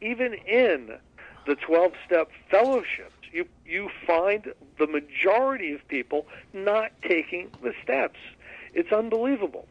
[0.00, 0.98] even in
[1.46, 8.18] the 12 step fellowships, you, you find the majority of people not taking the steps.
[8.74, 9.66] It's unbelievable.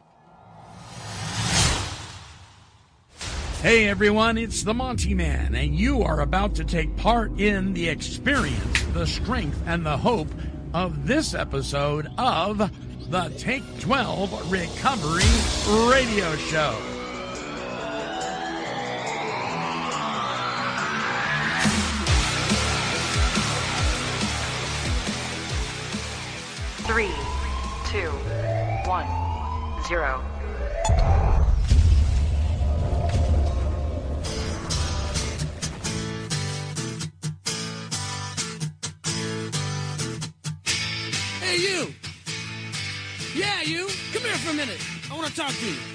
[3.62, 7.88] Hey everyone, it's the Monty Man, and you are about to take part in the
[7.88, 10.28] experience, the strength, and the hope
[10.72, 12.58] of this episode of
[13.10, 16.97] the Take 12 Recovery Radio Show.
[26.98, 27.14] Three,
[27.92, 28.10] two,
[28.88, 29.06] one,
[29.86, 30.20] zero.
[41.38, 41.94] Hey, you!
[43.32, 43.86] Yeah, you!
[44.12, 44.80] Come here for a minute.
[45.08, 45.87] I want to talk to you.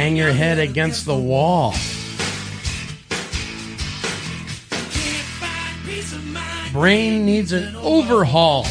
[0.00, 1.74] Bang your head against the wall.
[6.72, 8.62] Brain needs an overhaul.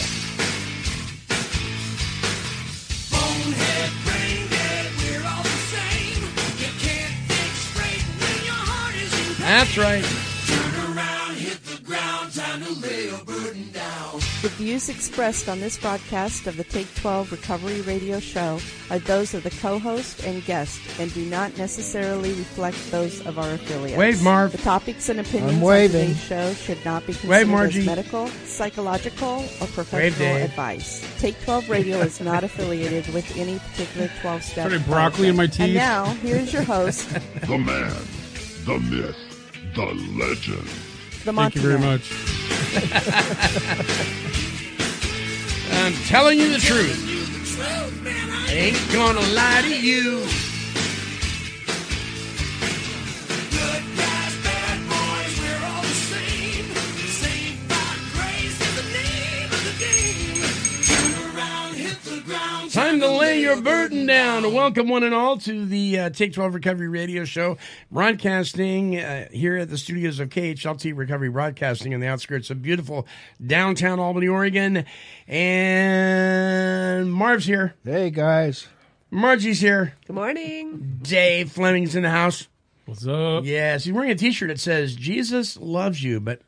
[9.40, 10.19] That's brain
[14.50, 19.34] The views expressed on this broadcast of the Take 12 Recovery Radio Show are those
[19.36, 23.98] of the co-host and guest and do not necessarily reflect those of our affiliates.
[23.98, 24.52] Wave, Marv.
[24.52, 27.80] The topics and opinions I'm on today's show should not be Wave, considered Margie.
[27.82, 30.46] as medical, psychological, or professional Dave.
[30.50, 31.06] advice.
[31.20, 35.60] Take 12 Radio is not affiliated with any particular 12-step Putting broccoli in my teeth.
[35.60, 37.08] And now, here's your host,
[37.46, 37.94] The man,
[38.66, 39.16] the myth,
[39.76, 39.86] the
[40.18, 40.64] legend.
[40.64, 42.00] the Thank Monty you very Man.
[42.00, 44.16] much.
[45.72, 47.06] I'm telling you the truth.
[48.50, 50.49] Ain't gonna lie to you.
[62.72, 64.54] Time to lay your burden down.
[64.54, 67.58] Welcome, one and all, to the uh, Take 12 Recovery Radio Show,
[67.92, 73.08] broadcasting uh, here at the studios of KHLT Recovery Broadcasting in the outskirts of beautiful
[73.44, 74.86] downtown Albany, Oregon.
[75.28, 77.74] And Marv's here.
[77.84, 78.68] Hey guys,
[79.10, 79.96] Margie's here.
[80.06, 81.00] Good morning.
[81.02, 82.48] Dave Fleming's in the house.
[82.86, 83.46] What's up?
[83.46, 86.42] Yes, he's wearing a t shirt that says, Jesus loves you, but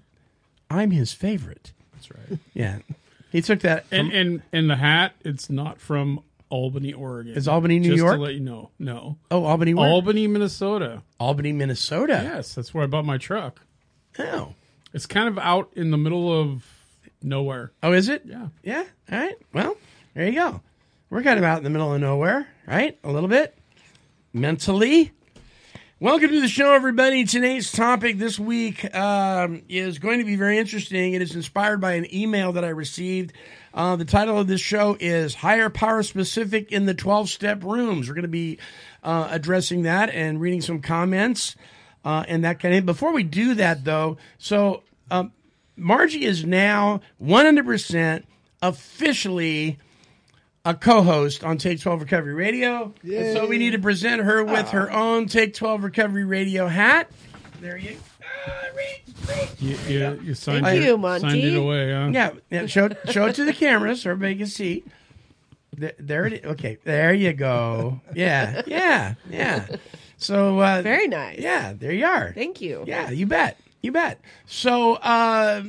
[0.70, 1.74] I'm his favorite.
[1.94, 2.38] That's right.
[2.54, 2.78] Yeah.
[3.32, 3.88] He took that.
[3.88, 7.34] From, And and and the hat, it's not from Albany, Oregon.
[7.34, 8.16] Is Albany, New Just York?
[8.18, 9.18] To let you know, no.
[9.32, 9.88] oh, Albany, where?
[9.88, 11.02] Albany, Minnesota.
[11.20, 12.20] Albany, Minnesota.
[12.24, 13.62] Yes, that's where I bought my truck.
[14.20, 14.54] Oh.
[14.94, 16.66] It's kind of out in the middle of
[17.24, 17.72] nowhere.
[17.82, 18.24] Oh, is it?
[18.26, 18.48] Yeah.
[18.64, 18.84] Yeah.
[19.10, 19.36] All right.
[19.54, 19.78] Well,
[20.14, 20.62] there you go.
[21.10, 22.98] We're kind of out in the middle of nowhere, right?
[23.06, 23.58] A little bit
[24.34, 25.12] mentally.
[26.02, 27.26] Welcome to the show, everybody.
[27.26, 31.14] Today's topic this week um, is going to be very interesting.
[31.14, 33.34] It is inspired by an email that I received.
[33.72, 38.08] Uh, the title of this show is Higher Power Specific in the 12 Step Rooms.
[38.08, 38.58] We're going to be
[39.04, 41.56] uh, addressing that and reading some comments
[42.04, 44.82] uh, and that kind of Before we do that, though, so
[45.12, 45.32] um,
[45.78, 48.24] Margie is now 100%
[48.64, 49.78] officially
[50.66, 52.94] a co-host on Take 12 Recovery Radio.
[53.04, 57.10] And so we need to present her with her own Take 12 Recovery Radio hat.
[57.60, 57.98] There you
[58.76, 59.50] read, read.
[59.60, 61.22] You, you, you signed, Thank it, you, Monty.
[61.22, 62.10] signed it away, huh?
[62.12, 64.84] Yeah, yeah show, show it to the camera so everybody can see.
[65.78, 66.44] There, there it is.
[66.44, 68.02] Okay, there you go.
[68.14, 69.68] Yeah, yeah, yeah.
[70.18, 71.40] So uh, Very nice.
[71.40, 72.34] Yeah, there you are.
[72.34, 72.84] Thank you.
[72.86, 73.58] Yeah, you bet.
[73.82, 74.20] You bet.
[74.46, 75.64] So, uh,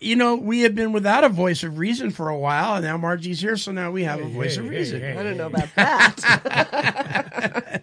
[0.00, 2.96] you know, we have been without a voice of reason for a while, and now
[2.96, 5.00] Margie's here, so now we have a voice of reason.
[5.00, 7.82] hey, I don't know about that.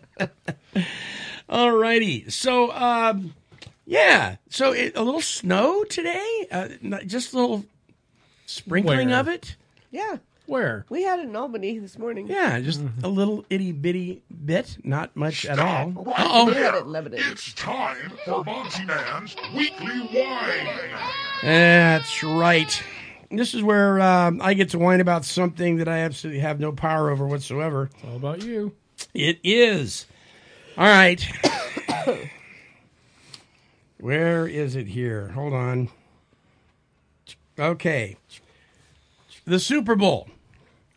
[1.49, 2.29] All righty.
[2.29, 3.33] So, um,
[3.85, 4.35] yeah.
[4.49, 6.67] So, it, a little snow today, uh,
[7.05, 7.65] just a little
[8.45, 9.19] sprinkling Where?
[9.19, 9.55] of it.
[9.91, 10.17] yeah.
[10.49, 10.83] Where?
[10.89, 12.27] We had it in Albany this morning.
[12.27, 15.89] Yeah, just a little itty bitty bit, not much at all.
[15.89, 17.19] We Uh had it in Lebanon.
[17.31, 20.67] It's time for Monty Man's Weekly Whine.
[21.43, 22.83] That's right.
[23.29, 26.71] This is where um, I get to whine about something that I absolutely have no
[26.71, 27.91] power over whatsoever.
[27.93, 28.73] It's all about you.
[29.13, 30.07] It is.
[30.79, 31.23] All right.
[33.99, 35.27] Where is it here?
[35.29, 35.89] Hold on.
[37.59, 38.17] Okay.
[39.45, 40.27] The Super Bowl.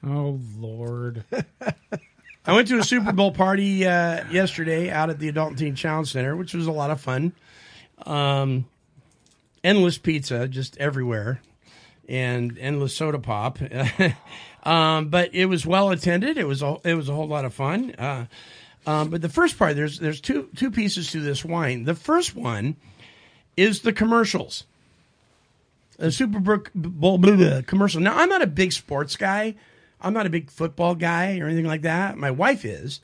[0.05, 1.25] Oh Lord.
[2.45, 5.75] I went to a Super Bowl party uh, yesterday out at the Adult and Teen
[5.77, 7.33] Challenge Center, which was a lot of fun.
[8.05, 8.67] Um,
[9.63, 11.41] endless pizza just everywhere.
[12.09, 13.59] and endless soda pop.
[14.65, 16.37] um, but it was well attended.
[16.37, 17.95] It was a, it was a whole lot of fun.
[17.97, 18.27] Uh,
[18.87, 21.85] um, but the first part there's there's two two pieces to this whine.
[21.85, 22.77] The first one
[23.57, 24.65] is the commercials.
[25.99, 26.41] The Super
[26.75, 27.21] Bowl
[27.63, 28.01] commercial.
[28.01, 29.55] Now I'm not a big sports guy.
[30.03, 32.19] I'm not a big football guy or anything like that.
[32.19, 33.01] My wife is.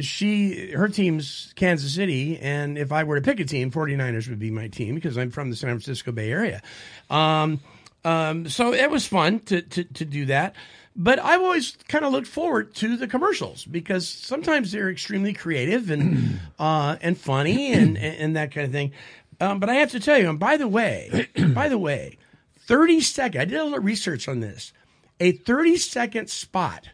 [0.00, 4.38] She her team's Kansas City, and if I were to pick a team, 49ers would
[4.38, 6.62] be my team because I'm from the San Francisco Bay Area.
[7.10, 7.60] Um,
[8.04, 10.54] um, so it was fun to, to, to do that.
[10.94, 15.90] But I've always kind of looked forward to the commercials because sometimes they're extremely creative
[15.90, 18.92] and uh, and funny and, and that kind of thing.
[19.40, 22.18] Um, but I have to tell you, and by the way, by the way,
[22.66, 24.72] 30 second, I did a little research on this.
[25.20, 26.88] A 30 second spot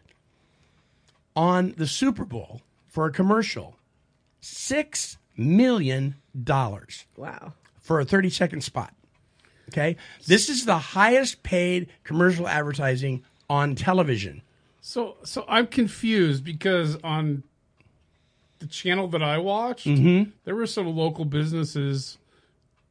[1.35, 3.75] on the Super Bowl for a commercial,
[4.41, 6.15] $6 million
[7.17, 7.53] Wow.
[7.81, 8.93] for a 30 second spot.
[9.69, 9.97] Okay.
[10.27, 14.41] This is the highest paid commercial advertising on television.
[14.81, 17.43] So so I'm confused because on
[18.59, 20.29] the channel that I watched, Mm-hmm.
[20.45, 22.17] there were some local businesses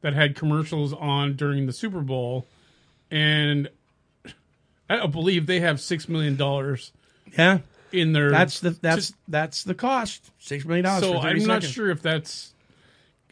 [0.01, 2.45] that had commercials on during the Super Bowl,
[3.09, 3.69] and
[4.89, 6.91] I don't believe they have six million dollars
[7.37, 7.59] Yeah.
[7.91, 8.29] in their.
[8.31, 10.31] That's the that's that's the cost.
[10.39, 11.03] Six million dollars.
[11.03, 11.71] so I'm not seconds.
[11.73, 12.51] sure if that's.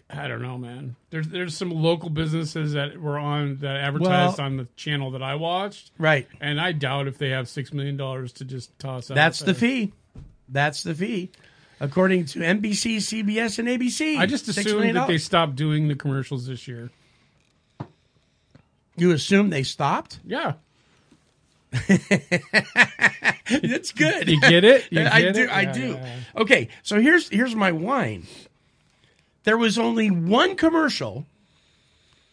[0.09, 0.95] I don't know, man.
[1.09, 5.23] There's there's some local businesses that were on that advertised Well- on the channel that
[5.23, 6.27] I watched, Right.
[6.39, 9.15] and I doubt if they have six million dollars to just toss out.
[9.15, 9.94] That's the fee.
[10.50, 11.31] That's the fee.
[11.79, 14.17] According to NBC, CBS, and ABC.
[14.17, 16.91] I just $6 assumed that they stopped doing the commercials this year.
[18.95, 20.19] You assume they stopped?
[20.23, 20.53] Yeah,
[23.50, 24.30] That's good.
[24.30, 24.88] you get it.
[24.92, 25.44] You I get do.
[25.44, 25.50] it?
[25.50, 25.88] I Yeah, do.
[25.88, 26.42] yeah, yeah.
[26.42, 28.25] Okay, so here's here's my whine.
[29.44, 31.25] There was only one commercial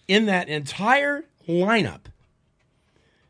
[0.07, 2.01] in that entire lineup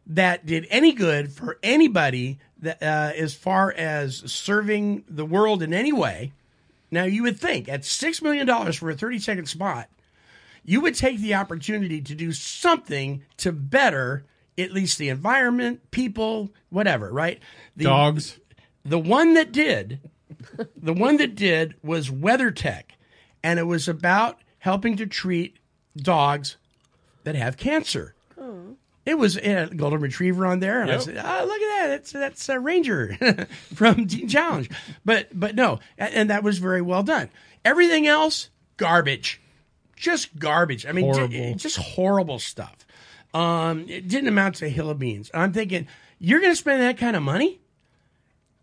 [0.06, 5.72] that did any good for anybody that uh, as far as serving the world in
[5.72, 6.32] any way.
[6.90, 9.88] Now you would think at six million dollars for a thirty second spot,
[10.64, 14.24] you would take the opportunity to do something to better
[14.58, 17.40] at least the environment, people, whatever, right?
[17.76, 18.38] The, Dogs.
[18.84, 20.00] the one that did,
[20.76, 22.82] the one that did was WeatherTech,
[23.42, 25.58] and it was about helping to treat
[25.96, 26.56] dogs
[27.24, 28.14] that have cancer.
[29.06, 31.86] It was a golden retriever on there, and I said, "Oh, look at that!
[31.88, 33.16] That's that's a Ranger
[33.74, 34.70] from Teen Challenge."
[35.06, 37.30] But but no, and, and that was very well done.
[37.64, 39.40] Everything else, garbage,
[39.96, 40.84] just garbage.
[40.84, 41.54] I mean, Horrible.
[41.54, 42.76] just horrible stuff.
[43.32, 45.30] Um, it didn't amount to a hill of beans.
[45.32, 45.86] I'm thinking,
[46.18, 47.60] you're going to spend that kind of money,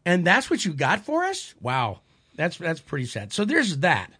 [0.05, 1.55] and that's what you got for us?
[1.61, 2.01] Wow,
[2.35, 3.33] that's that's pretty sad.
[3.33, 4.11] So there's that.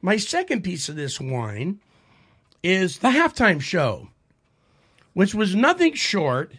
[0.00, 1.80] My second piece of this whine
[2.62, 4.08] is the halftime show,
[5.14, 6.52] which was nothing short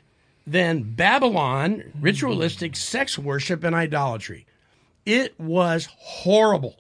[0.46, 4.46] than Babylon, ritualistic sex worship and idolatry.
[5.06, 6.78] It was horrible.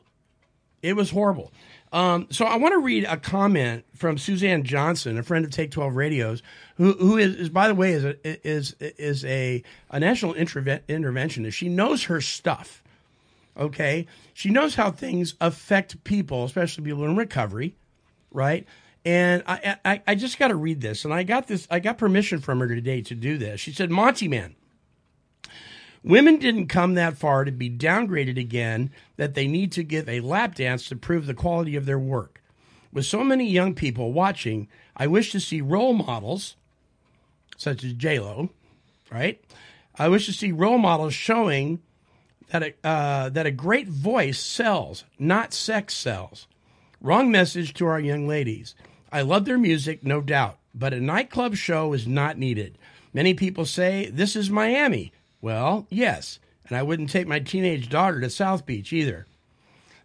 [0.81, 1.51] It was horrible.
[1.93, 5.69] Um, so I want to read a comment from Suzanne Johnson, a friend of Take
[5.69, 6.41] Twelve Radios,
[6.77, 10.81] who who is, is by the way is a, is is a a national interve-
[10.89, 11.53] interventionist.
[11.53, 12.83] She knows her stuff.
[13.55, 17.75] Okay, she knows how things affect people, especially people in recovery,
[18.31, 18.65] right?
[19.05, 21.67] And I I, I just got to read this, and I got this.
[21.69, 23.59] I got permission from her today to do this.
[23.59, 24.55] She said, "Monty man."
[26.03, 30.19] Women didn't come that far to be downgraded again that they need to give a
[30.19, 32.41] lap dance to prove the quality of their work.
[32.91, 34.67] With so many young people watching,
[34.97, 36.55] I wish to see role models
[37.57, 38.49] such as JLo,
[39.11, 39.43] right?
[39.95, 41.81] I wish to see role models showing
[42.49, 46.47] that a, uh, that a great voice sells, not sex sells.
[47.01, 48.75] Wrong message to our young ladies.
[49.11, 52.77] I love their music, no doubt, but a nightclub show is not needed.
[53.13, 55.13] Many people say this is Miami.
[55.43, 59.27] Well, yes, and I wouldn't take my teenage daughter to South Beach either.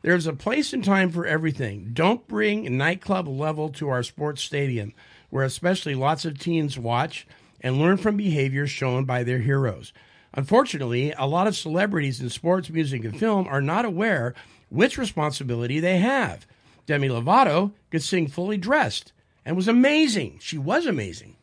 [0.02, 1.90] There's a place and time for everything.
[1.92, 4.95] Don't bring nightclub level to our sports stadium,
[5.30, 7.25] where especially lots of teens watch
[7.61, 9.92] and learn from behaviors shown by their heroes.
[10.35, 14.35] Unfortunately, a lot of celebrities in sports, music, and film are not aware
[14.71, 16.49] which responsibility they have.
[16.87, 19.12] Demi Lovato could sing fully dressed
[19.45, 20.40] and was amazing.
[20.42, 21.37] She was amazing.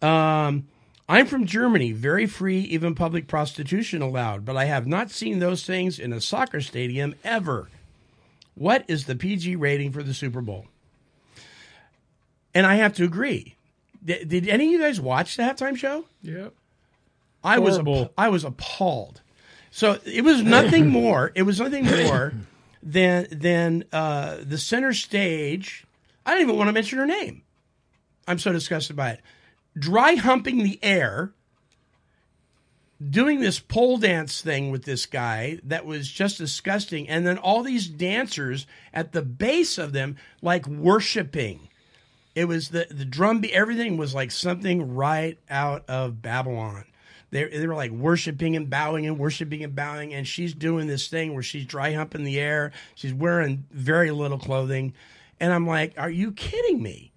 [0.00, 0.68] Um,
[1.08, 5.66] I'm from Germany, very free, even public prostitution allowed, but I have not seen those
[5.66, 7.68] things in a soccer stadium ever.
[8.54, 10.66] What is the PG rating for the Super Bowl?
[12.54, 13.56] And I have to agree.
[14.04, 16.04] Did, did any of you guys watch the halftime show?
[16.22, 16.54] Yep.
[17.42, 18.12] I was Horrible.
[18.16, 19.20] I was appalled.
[19.70, 21.32] So it was nothing more.
[21.34, 22.32] It was nothing more
[22.82, 25.84] than than uh, the center stage.
[26.24, 27.42] I don't even want to mention her name.
[28.26, 29.20] I'm so disgusted by it.
[29.78, 31.32] Dry humping the air,
[33.10, 37.62] doing this pole dance thing with this guy that was just disgusting, and then all
[37.62, 41.68] these dancers at the base of them like worshiping.
[42.34, 43.52] It was the the drum beat.
[43.52, 46.84] Everything was like something right out of Babylon.
[47.30, 51.08] They, they were like worshiping and bowing and worshiping and bowing, and she's doing this
[51.08, 52.72] thing where she's dry humping the air.
[52.94, 54.94] She's wearing very little clothing,
[55.40, 57.12] and I'm like, "Are you kidding me?"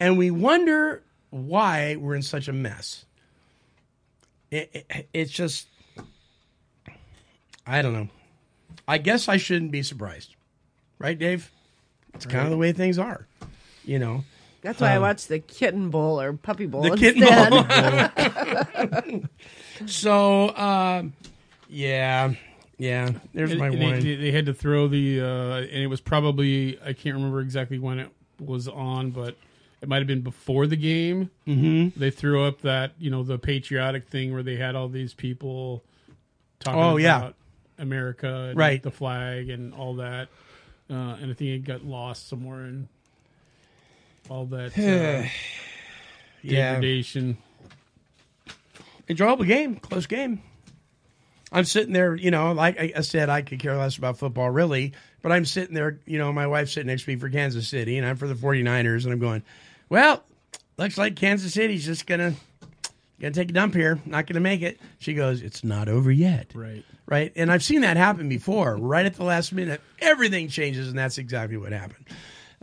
[0.00, 3.04] And we wonder why we're in such a mess.
[4.50, 5.66] It, it, it's just,
[7.66, 8.08] I don't know.
[8.86, 10.34] I guess I shouldn't be surprised,
[10.98, 11.50] right, Dave?
[12.14, 13.26] It's kind of the way things are,
[13.84, 14.24] you know.
[14.62, 17.50] That's why I watch the kitten bowl or puppy bowl Um, The kitten instead.
[19.04, 19.22] bowl.
[19.86, 21.12] so, um,
[21.68, 22.32] yeah,
[22.78, 23.10] yeah.
[23.34, 24.00] There's And- my and whine.
[24.00, 25.26] They, they had to throw the, uh,
[25.58, 29.36] and it was probably I can't remember exactly when it was on, but
[29.80, 31.30] it might have been before the game.
[31.46, 31.98] Mm-hmm.
[31.98, 35.82] They threw up that you know the patriotic thing where they had all these people
[36.60, 37.30] talking Oh, about yeah.
[37.78, 38.82] America, and Right.
[38.82, 40.28] The flag and all that,
[40.90, 42.88] uh, and I think it got lost somewhere in
[44.28, 45.28] all that uh,
[46.42, 47.38] yeah, degradation.
[49.08, 50.42] enjoyable game, close game.
[51.50, 54.50] I'm sitting there, you know, like I I said, I could care less about football,
[54.50, 54.92] really.
[55.22, 57.96] But I'm sitting there, you know, my wife's sitting next to me for Kansas City,
[57.98, 59.42] and I'm for the 49ers, and I'm going,
[59.88, 60.24] well,
[60.76, 62.34] looks like Kansas City's just gonna
[63.20, 64.78] gonna take a dump here, not gonna make it.
[64.98, 66.52] She goes, it's not over yet.
[66.54, 66.84] Right.
[67.06, 67.32] right?
[67.36, 68.76] And I've seen that happen before.
[68.76, 72.06] Right at the last minute, everything changes, and that's exactly what happened.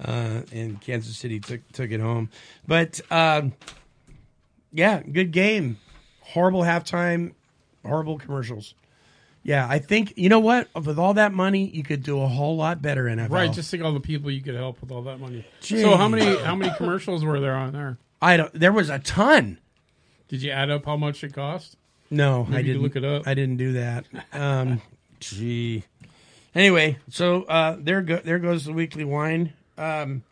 [0.04, 2.30] Uh, and Kansas City took took it home.
[2.68, 3.54] But um,
[4.72, 5.78] yeah, good game.
[6.22, 7.34] Horrible halftime.
[7.86, 8.74] Horrible commercials.
[9.46, 10.68] Yeah, I think you know what?
[10.74, 13.30] With all that money, you could do a whole lot better in NFL.
[13.30, 15.46] Right, just think all the people you could help with all that money.
[15.60, 18.00] So how many how many commercials were there on there?
[18.20, 18.52] I don't.
[18.60, 19.60] There was a ton.
[20.30, 21.78] Did you add up how much it cost?
[22.10, 23.28] No, I Maybe you didn't look it up.
[23.28, 24.06] I didn't do that.
[24.34, 24.82] Um,
[25.20, 25.84] gee.
[26.56, 29.54] Anyway, so uh, there go there goes the weekly whine.
[29.78, 30.24] Um,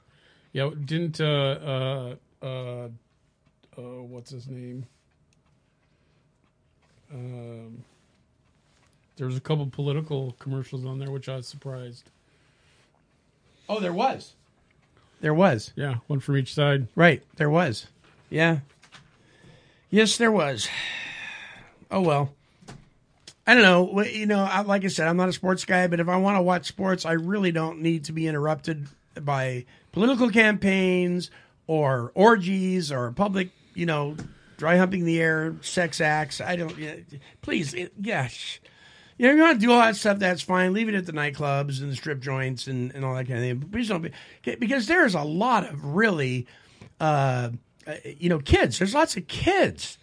[0.54, 2.88] Yeah, didn't uh uh uh,
[3.78, 4.88] uh what's his name?
[7.14, 7.84] Um,
[9.18, 12.10] there was a couple political commercials on there, which I was surprised.
[13.70, 14.34] oh, there was.
[15.22, 15.72] There was.
[15.76, 16.88] Yeah, one from each side.
[16.96, 17.88] Right, there was.
[18.30, 18.60] Yeah.
[19.90, 20.68] Yes, there was.
[21.92, 22.34] Oh well.
[23.46, 24.02] I don't know.
[24.04, 26.38] You know, I, like I said, I'm not a sports guy, but if I want
[26.38, 28.88] to watch sports, I really don't need to be interrupted
[29.22, 31.30] by political campaigns
[31.68, 34.16] or orgies or public, you know,
[34.58, 36.42] dry humping the air, sex acts.
[36.42, 36.78] I don't.
[36.78, 36.96] Yeah,
[37.42, 38.30] please, it, yeah.
[39.14, 40.20] Sh- You're going to do all that stuff.
[40.20, 40.74] That's fine.
[40.74, 43.44] Leave it at the nightclubs and the strip joints and, and all that kind of
[43.46, 43.58] thing.
[43.58, 44.12] But please don't be
[44.60, 46.48] because there's a lot of really,
[47.00, 47.50] uh,
[47.88, 48.80] uh, you know, kids.
[48.80, 49.98] There's lots of kids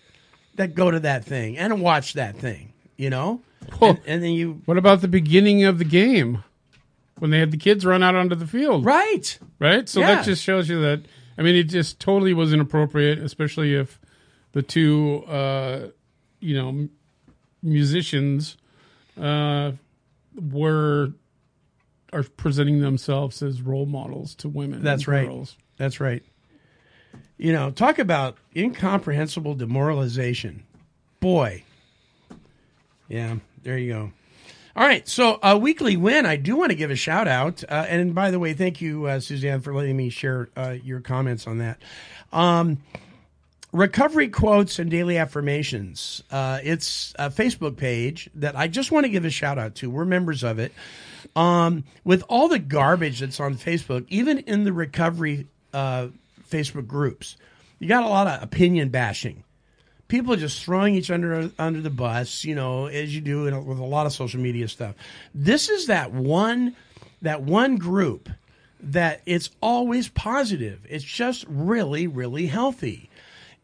[0.57, 2.73] that go to that thing and watch that thing.
[2.97, 3.41] You know,
[3.81, 6.45] Well- and, and then you What about the beginning of the game
[7.19, 8.85] when they had the kids run out onto the field?
[8.85, 9.39] right.
[9.59, 9.89] right?
[9.89, 10.17] So Yeah.
[10.17, 11.03] that just shows you that.
[11.39, 13.99] I mean, it just totally was inappropriate, especially if
[14.53, 15.89] the two, uh,
[16.41, 16.89] you know,
[17.63, 18.57] musicians
[19.21, 19.73] uh,
[20.35, 21.13] were
[22.13, 24.83] are presenting themselves as role models to women.
[24.83, 25.27] That's right.
[25.27, 25.57] girls.
[25.77, 26.23] That's right.
[27.37, 30.65] You know, talk about incomprehensible demoralization.
[31.21, 31.65] Boy.
[33.09, 34.13] Yeah, there you go.
[34.77, 36.27] All right, so a weekly win.
[36.27, 39.07] I do want to give a shout out, uh, and by the way, thank you,
[39.07, 41.83] uh, Suzanne, for letting me share uh, your comments on that.
[42.33, 42.79] Um,
[43.73, 46.23] recovery quotes and daily affirmations.
[46.31, 49.91] Uh, it's a Facebook page that I just want to give a shout out to.
[49.91, 50.73] We're members of it.
[51.37, 56.09] Um, with all the garbage that's on Facebook, even in the recovery uh,
[56.51, 57.37] Facebook groups,
[57.79, 59.45] you got a lot of opinion bashing.
[60.09, 63.65] People are just throwing each other under the bus, you know, as you do in,
[63.65, 64.97] with a lot of social media stuff.
[65.35, 66.75] This is that one,
[67.23, 68.29] that one group
[68.83, 70.81] that it's always positive.
[70.89, 73.10] It's just really, really healthy,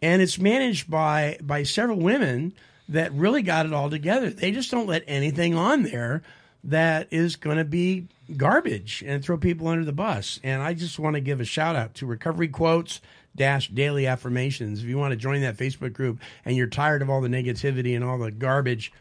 [0.02, 2.52] and it's managed by by several women
[2.88, 4.30] that really got it all together.
[4.30, 6.22] They just don't let anything on there
[6.64, 10.40] that is going to be garbage and throw people under the bus.
[10.42, 13.00] And I just want to give a shout out to Recovery Quotes
[13.34, 14.82] dash daily affirmations.
[14.82, 17.94] If you want to join that Facebook group and you're tired of all the negativity
[17.94, 18.92] and all the garbage,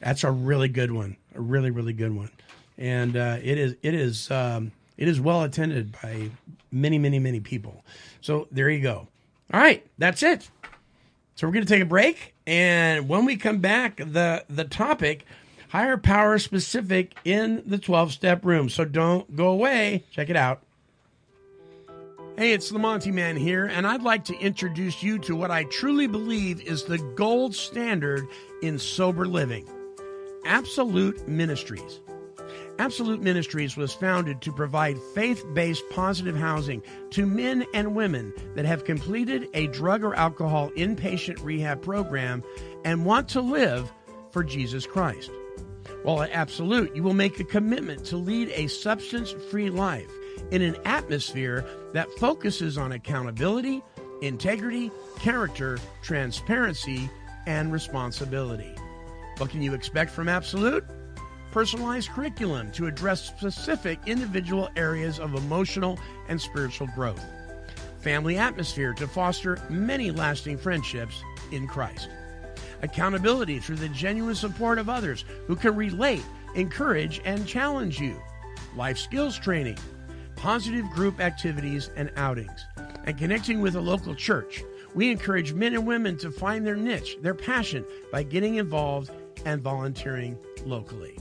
[0.00, 1.16] that's a really good one.
[1.34, 2.30] A really, really good one.
[2.78, 6.30] And uh, it is it is um, it is well attended by
[6.70, 7.84] many, many, many people.
[8.20, 9.08] So there you go.
[9.52, 10.50] All right, that's it.
[11.34, 15.26] So we're going to take a break, and when we come back, the the topic
[15.72, 18.68] higher power specific in the 12 step room.
[18.68, 20.04] So don't go away.
[20.10, 20.62] Check it out.
[22.36, 25.64] Hey, it's the Monty Man here, and I'd like to introduce you to what I
[25.64, 28.26] truly believe is the gold standard
[28.62, 29.66] in sober living
[30.44, 32.01] Absolute Ministries.
[32.82, 38.64] Absolute Ministries was founded to provide faith based positive housing to men and women that
[38.64, 42.42] have completed a drug or alcohol inpatient rehab program
[42.84, 43.92] and want to live
[44.32, 45.30] for Jesus Christ.
[46.02, 50.10] While at Absolute, you will make a commitment to lead a substance free life
[50.50, 53.80] in an atmosphere that focuses on accountability,
[54.22, 57.08] integrity, character, transparency,
[57.46, 58.74] and responsibility.
[59.38, 60.84] What can you expect from Absolute?
[61.52, 67.22] Personalized curriculum to address specific individual areas of emotional and spiritual growth.
[68.00, 72.08] Family atmosphere to foster many lasting friendships in Christ
[72.82, 78.20] accountability through the genuine support of others who can relate, encourage, and challenge you,
[78.76, 79.78] life skills training,
[80.36, 82.66] positive group activities and outings,
[83.04, 84.62] and connecting with a local church.
[84.94, 89.10] We encourage men and women to find their niche, their passion, by getting involved
[89.44, 91.18] and volunteering locally.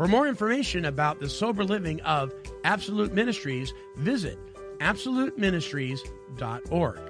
[0.00, 2.32] For more information about the sober living of
[2.64, 4.38] Absolute Ministries, visit
[4.78, 7.00] absoluteministries.org,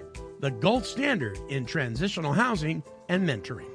[0.40, 3.70] the gold standard in transitional housing and mentoring.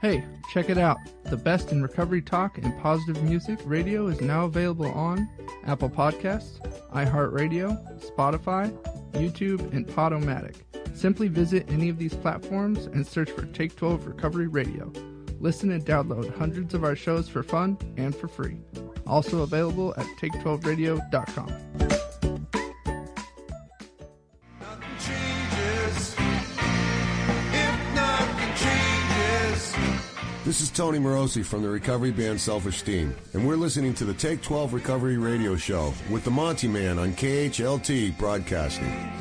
[0.00, 0.96] Hey, check it out.
[1.24, 5.28] The best in recovery talk and positive music radio is now available on
[5.66, 6.58] Apple Podcasts,
[6.92, 8.74] iHeartRadio, Spotify,
[9.12, 10.54] YouTube, and Podomatic.
[10.94, 14.90] Simply visit any of these platforms and search for Take 12 Recovery Radio.
[15.40, 18.56] Listen and download hundreds of our shows for fun and for free.
[19.06, 21.46] Also available at take12radio.com.
[24.60, 26.14] Nothing changes.
[27.52, 29.74] If nothing changes.
[30.44, 34.14] This is Tony Morosi from the recovery band Self Esteem, and we're listening to the
[34.14, 39.12] Take 12 Recovery Radio Show with the Monty Man on KHLT Broadcasting.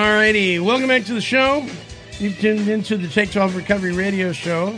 [0.00, 1.62] Alrighty, welcome back to the show.
[2.18, 4.74] You've tuned into the Take 12 Recovery Radio Show,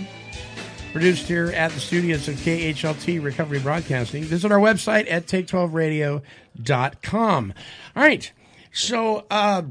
[0.91, 4.25] produced here at the studios of KHLT Recovery Broadcasting.
[4.25, 7.55] Visit our website at take12radio.com.
[7.95, 8.33] All right,
[8.73, 9.63] so uh,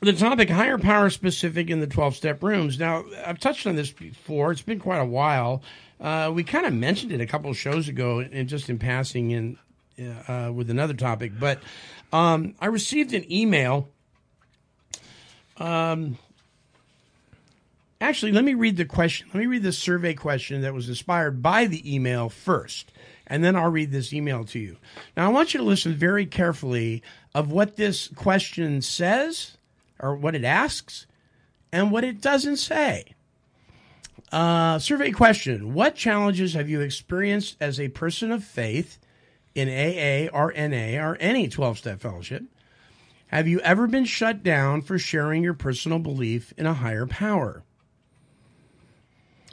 [0.00, 2.78] the topic higher power specific in the 12 step rooms.
[2.78, 5.60] Now, I've touched on this before, it's been quite a while.
[6.00, 9.32] Uh, we kind of mentioned it a couple of shows ago, and just in passing
[9.32, 9.58] in
[10.26, 11.60] uh, with another topic, but
[12.10, 13.90] um, I received an email.
[15.58, 16.18] Um,
[18.00, 19.28] actually, let me read the question.
[19.32, 22.92] Let me read the survey question that was inspired by the email first,
[23.26, 24.76] and then I'll read this email to you.
[25.16, 27.02] Now, I want you to listen very carefully
[27.34, 29.56] of what this question says,
[29.98, 31.06] or what it asks,
[31.72, 33.14] and what it doesn't say.
[34.32, 38.98] Uh, survey question What challenges have you experienced as a person of faith
[39.54, 42.42] in AA or NA or any 12 step fellowship?
[43.28, 47.64] Have you ever been shut down for sharing your personal belief in a higher power?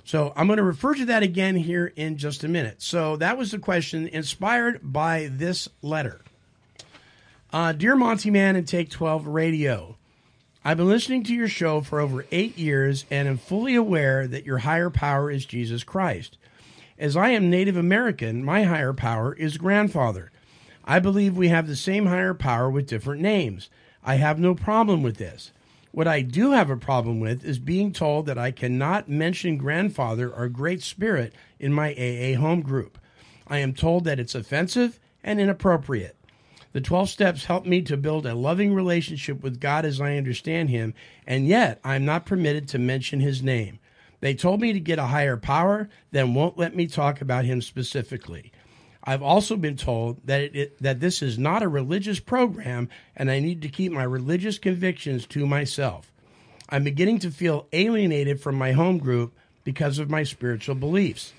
[0.04, 2.82] So I'm going to refer to that again here in just a minute.
[2.82, 6.22] So that was the question inspired by this letter.
[7.52, 9.98] Uh, Dear Monty Man and Take 12 Radio,
[10.66, 14.46] I've been listening to your show for over eight years and am fully aware that
[14.46, 16.38] your higher power is Jesus Christ.
[17.00, 20.32] As I am Native American, my higher power is grandfather.
[20.86, 23.70] I believe we have the same higher power with different names.
[24.04, 25.52] I have no problem with this.
[25.92, 30.30] What I do have a problem with is being told that I cannot mention grandfather
[30.30, 32.98] or great spirit in my AA home group.
[33.48, 36.18] I am told that it's offensive and inappropriate.
[36.72, 40.72] The 12 steps help me to build a loving relationship with God as I understand
[40.72, 40.96] Him,
[41.28, 43.78] and yet I am not permitted to mention His name.
[44.22, 47.62] They told me to get a higher power, then won't let me talk about Him
[47.62, 48.53] specifically.
[49.04, 53.30] I've also been told that it, it, that this is not a religious program, and
[53.30, 56.12] I need to keep my religious convictions to myself.
[56.70, 61.34] I'm beginning to feel alienated from my home group because of my spiritual beliefs.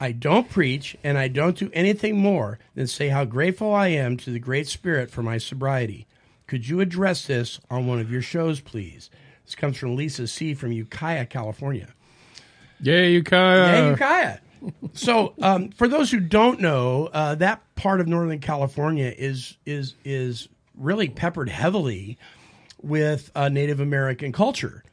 [0.00, 4.16] I don't preach and I don't do anything more than say how grateful I am
[4.18, 6.06] to the Great Spirit for my sobriety.
[6.46, 9.10] Could you address this on one of your shows, please?
[9.44, 10.54] This comes from Lisa C.
[10.54, 11.88] from Ukiah, California.
[12.80, 13.56] Yay, Ukiah.
[13.56, 14.38] Yeah, Ukiah.
[14.92, 19.94] So, um, for those who don't know, uh, that part of Northern California is is
[20.04, 22.18] is really peppered heavily
[22.82, 24.84] with uh, Native American culture.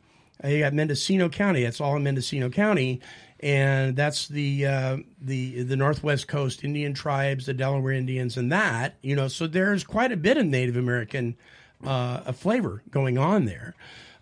[0.43, 3.01] Uh, you got Mendocino County; that's all in Mendocino County,
[3.39, 8.95] and that's the uh, the the Northwest Coast Indian tribes, the Delaware Indians, and that
[9.01, 9.27] you know.
[9.27, 11.35] So there's quite a bit of Native American
[11.83, 13.75] uh, flavor going on there.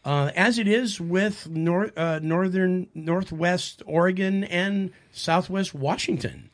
[0.06, 6.50] Uh, as it is with nor- uh, northern, northwest Oregon and southwest Washington.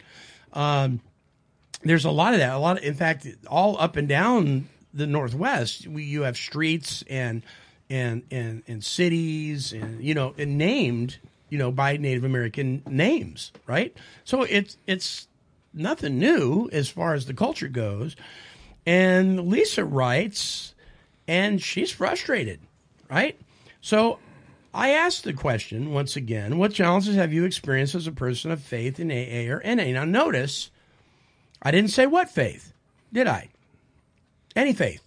[0.54, 1.02] Um,
[1.84, 2.54] there's a lot of that.
[2.54, 7.04] A lot, of, in fact, all up and down the northwest, we, you have streets
[7.10, 7.44] and
[7.90, 11.18] and and and cities, and you know, and named
[11.50, 13.96] you know by Native American names, right?
[14.26, 15.28] So it's it's
[15.74, 18.16] nothing new as far as the culture goes.
[18.86, 20.74] And Lisa writes,
[21.28, 22.60] and she's frustrated,
[23.10, 23.40] right?
[23.82, 24.20] So
[24.74, 28.62] I asked the question once again what challenges have you experienced as a person of
[28.62, 29.92] faith in AA or NA?
[29.92, 30.70] Now, notice
[31.62, 32.74] I didn't say what faith,
[33.12, 33.50] did I?
[34.56, 35.04] Any faith,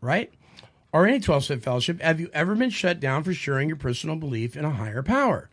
[0.00, 0.32] right?
[0.92, 2.00] Or any 12 step fellowship.
[2.00, 5.48] Have you ever been shut down for sharing your personal belief in a higher power?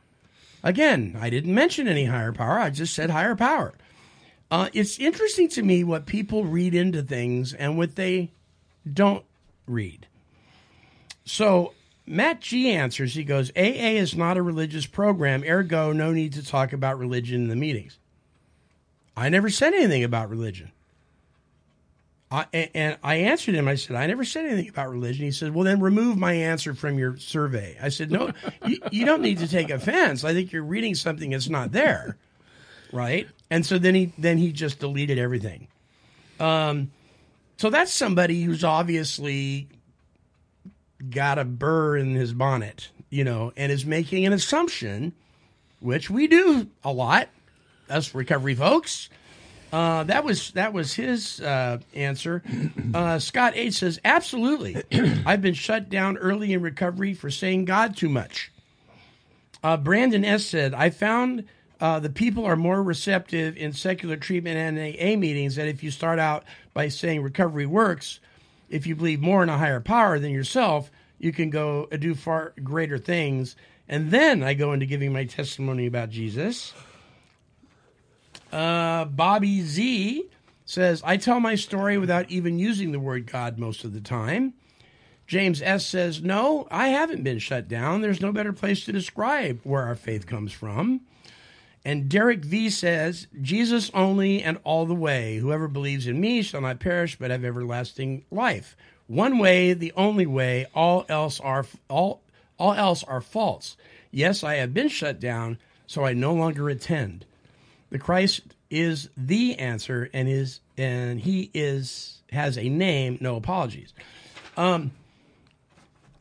[0.63, 3.73] Again, I didn't mention any higher power, I just said higher power.
[4.51, 8.31] Uh, it's interesting to me what people read into things and what they
[8.91, 9.23] don't
[9.65, 10.07] read.
[11.25, 11.73] So
[12.05, 16.45] Matt G answers, he goes, AA is not a religious program, ergo, no need to
[16.45, 17.97] talk about religion in the meetings.
[19.15, 20.71] I never said anything about religion.
[22.31, 23.67] I, and I answered him.
[23.67, 25.25] I said, I never said anything about religion.
[25.25, 27.77] He said, Well, then remove my answer from your survey.
[27.81, 28.31] I said, No,
[28.65, 30.23] you, you don't need to take offense.
[30.23, 32.15] I think you're reading something that's not there,
[32.93, 33.27] right?
[33.49, 35.67] And so then he then he just deleted everything.
[36.39, 36.91] Um,
[37.57, 39.67] so that's somebody who's obviously
[41.09, 45.13] got a burr in his bonnet, you know, and is making an assumption,
[45.79, 47.29] which we do a lot,
[47.89, 49.09] us recovery folks.
[49.71, 52.43] Uh, that was that was his uh, answer.
[52.93, 54.83] Uh, Scott H says, "Absolutely,
[55.25, 58.51] I've been shut down early in recovery for saying God too much."
[59.63, 61.45] Uh, Brandon S said, "I found
[61.79, 65.55] uh, the people are more receptive in secular treatment and AA meetings.
[65.55, 68.19] That if you start out by saying recovery works,
[68.71, 72.15] if you believe more in a higher power than yourself, you can go uh, do
[72.15, 73.55] far greater things."
[73.87, 76.73] And then I go into giving my testimony about Jesus.
[78.51, 80.29] Uh, Bobby Z
[80.65, 84.53] says, I tell my story without even using the word God most of the time.
[85.27, 88.01] James S says, No, I haven't been shut down.
[88.01, 91.01] There's no better place to describe where our faith comes from.
[91.83, 95.37] And Derek V says, Jesus only and all the way.
[95.37, 98.75] Whoever believes in me shall not perish but have everlasting life.
[99.07, 102.21] One way, the only way, all else are all
[102.57, 103.75] all else are false.
[104.11, 107.25] Yes, I have been shut down, so I no longer attend.
[107.89, 113.93] The Christ is the answer and is and he is has a name, no apologies.
[114.55, 114.91] Um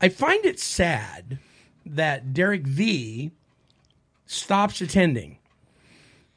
[0.01, 1.37] I find it sad
[1.85, 3.31] that Derek V
[4.25, 5.37] stops attending.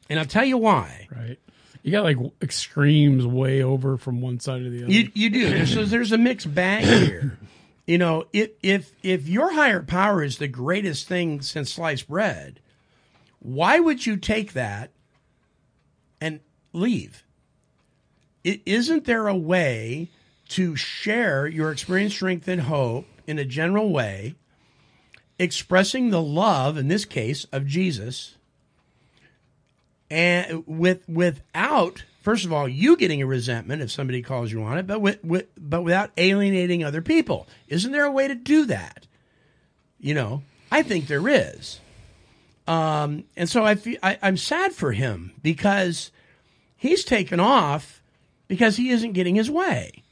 [0.09, 1.07] And I'll tell you why.
[1.11, 1.39] Right.
[1.83, 4.91] You got like extremes way over from one side to the other.
[4.91, 5.49] You you do.
[5.49, 7.37] There's, so there's a mixed bag here.
[7.87, 12.59] You know, if if if your higher power is the greatest thing since sliced bread,
[13.37, 14.89] why would you take that
[16.19, 16.39] and
[16.73, 17.23] leave?
[18.43, 20.09] It, isn't there a way
[20.49, 24.35] to share your experience, strength, and hope in a general way,
[25.37, 28.34] expressing the love, in this case, of Jesus,
[30.09, 34.77] and with without first of all you getting a resentment if somebody calls you on
[34.77, 37.47] it, but with, with but without alienating other people?
[37.67, 39.07] Isn't there a way to do that?
[39.99, 41.79] You know, I think there is.
[42.67, 46.11] Um, and so I feel I, I'm sad for him because
[46.75, 48.01] he's taken off
[48.47, 50.03] because he isn't getting his way.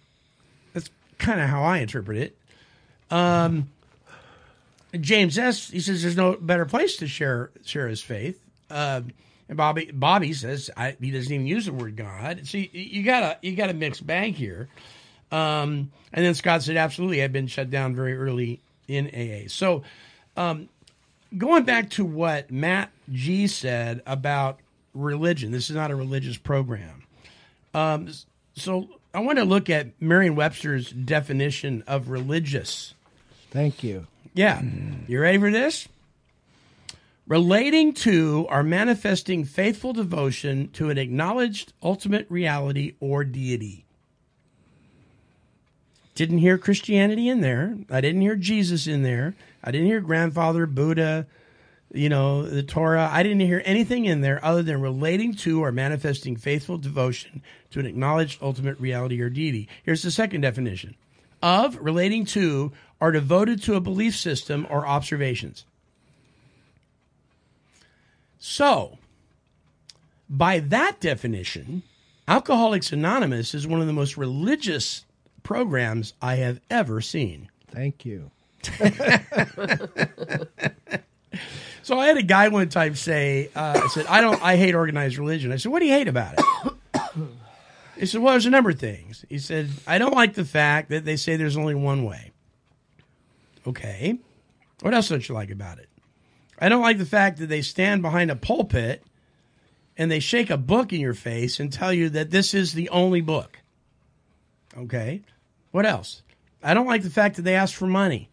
[0.73, 2.37] That's kind of how I interpret it.
[3.09, 3.69] Um,
[4.99, 5.69] James S.
[5.69, 8.39] He says there's no better place to share share his faith.
[8.69, 9.01] Uh,
[9.49, 12.45] and Bobby Bobby says I, he doesn't even use the word God.
[12.47, 14.69] See, you got a you got a mixed bag here.
[15.31, 19.47] Um, and then Scott said, absolutely, I've been shut down very early in AA.
[19.47, 19.81] So,
[20.37, 20.69] um,
[21.35, 24.59] going back to what Matt G said about
[24.93, 27.03] religion, this is not a religious program.
[27.73, 28.09] Um,
[28.55, 32.93] so I want to look at Merriam-Webster's definition of religious.
[33.49, 34.05] Thank you.
[34.35, 34.61] Yeah.
[35.07, 35.87] You ready for this?
[37.27, 43.85] Relating to or manifesting faithful devotion to an acknowledged ultimate reality or deity.
[46.15, 47.77] Didn't hear Christianity in there.
[47.89, 49.35] I didn't hear Jesus in there.
[49.63, 51.25] I didn't hear grandfather, Buddha,
[51.93, 53.09] you know, the Torah.
[53.11, 57.79] I didn't hear anything in there other than relating to or manifesting faithful devotion to
[57.79, 59.69] an acknowledged ultimate reality or deity.
[59.83, 60.95] Here's the second definition
[61.41, 65.65] of relating to or devoted to a belief system or observations.
[68.45, 68.97] So,
[70.29, 71.81] by that definition,
[72.27, 75.05] Alcoholics Anonymous is one of the most religious
[75.43, 77.49] programs I have ever seen.
[77.71, 78.31] Thank you.
[81.83, 84.73] So I had a guy one time say, uh, I said, I don't, I hate
[84.73, 85.51] organized religion.
[85.51, 86.71] I said, what do you hate about it?
[87.97, 89.23] He said, well, there's a number of things.
[89.29, 92.31] He said, I don't like the fact that they say there's only one way.
[93.67, 94.17] Okay.
[94.81, 95.89] What else don't you like about it?
[96.59, 99.03] I don't like the fact that they stand behind a pulpit
[99.97, 102.89] and they shake a book in your face and tell you that this is the
[102.89, 103.59] only book.
[104.77, 105.21] Okay.
[105.71, 106.21] What else?
[106.61, 108.29] I don't like the fact that they ask for money.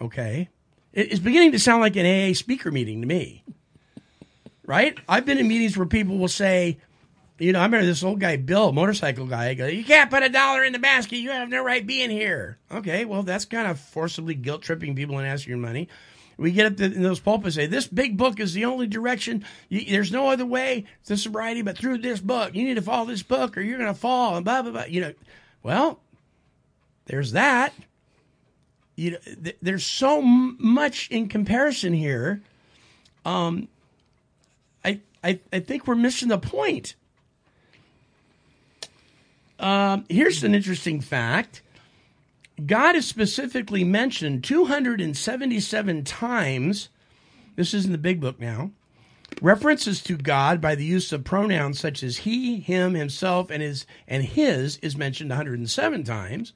[0.00, 0.48] Okay.
[0.92, 3.44] It's beginning to sound like an AA speaker meeting to me.
[4.64, 4.98] Right?
[5.08, 6.78] I've been in meetings where people will say,
[7.38, 10.28] you know, I remember this old guy, Bill, motorcycle guy, go, you can't put a
[10.28, 11.18] dollar in the basket.
[11.18, 12.58] You have no right being here.
[12.70, 15.88] Okay, well, that's kind of forcibly guilt tripping people and asking your money.
[16.38, 19.44] We get up in those pulpits and say, this big book is the only direction.
[19.68, 22.54] You, there's no other way to sobriety but through this book.
[22.54, 24.84] You need to follow this book or you're going to fall and blah, blah, blah.
[24.84, 25.14] You know,
[25.64, 25.98] well,
[27.06, 27.74] there's that.
[28.94, 32.40] You know, th- there's so m- much in comparison here.
[33.24, 33.66] Um,
[34.84, 36.94] I, I, I think we're missing the point.
[39.58, 41.62] Um, here's an interesting fact.
[42.64, 46.88] God is specifically mentioned 277 times.
[47.56, 48.72] This is in the big book now.
[49.40, 53.86] References to God by the use of pronouns such as he, him, himself, and his
[54.08, 56.52] and his is mentioned 107 times.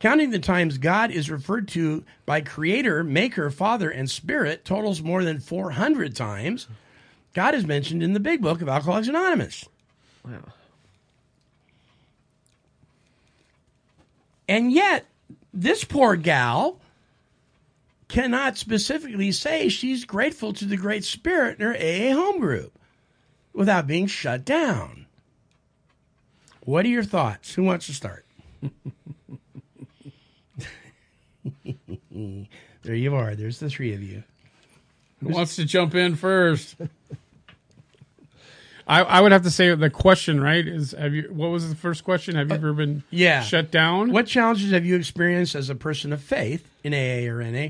[0.00, 5.22] Counting the times God is referred to by creator, maker, father, and spirit totals more
[5.22, 6.66] than 400 times.
[7.34, 9.68] God is mentioned in the big book of Alcoholics Anonymous.
[10.24, 10.40] Wow.
[14.48, 15.06] And yet,
[15.52, 16.80] this poor gal
[18.08, 22.72] cannot specifically say she's grateful to the Great Spirit in her AA home group
[23.52, 25.06] without being shut down.
[26.64, 27.54] What are your thoughts?
[27.54, 28.26] Who wants to start?
[32.82, 33.34] there you are.
[33.34, 34.22] There's the three of you.
[35.20, 36.76] Who wants to jump in first?
[38.90, 40.66] I, I would have to say the question, right?
[40.66, 41.28] Is have you?
[41.32, 42.34] What was the first question?
[42.34, 43.40] Have you ever been Uh, Yeah.
[43.42, 44.10] shut down?
[44.10, 47.68] What challenges have you experienced as a person of faith in AA or NA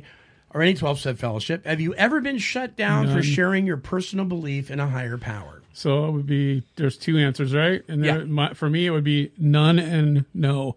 [0.55, 1.67] or any 12 step fellowship?
[1.67, 5.61] Have you ever been shut down for sharing your personal belief in a higher power?
[5.75, 7.83] So it would be there's two answers, right?
[7.87, 8.25] And there, Yeah.
[8.25, 10.77] my, for me, it would be none and no.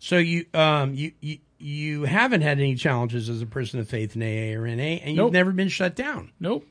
[0.00, 4.16] So you um you you, you haven't had any challenges as a person of faith
[4.16, 5.32] in AA or NA, and you've Nope.
[5.32, 6.32] never been shut down.
[6.40, 6.66] Nope.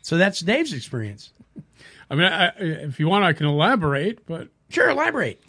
[0.00, 1.30] So that's Dave's experience.
[2.10, 5.40] I mean, I, if you want, I can elaborate, but Sure, elaborate.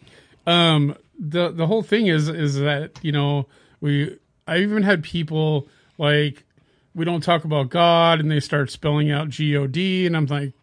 [0.47, 3.47] um, the the whole thing is is that you know
[3.81, 6.43] we I even had people like
[6.93, 10.25] we don't talk about God, and they start spelling out G O D, and I'm
[10.27, 10.53] like,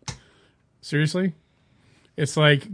[0.81, 1.35] seriously,
[2.17, 2.69] it's like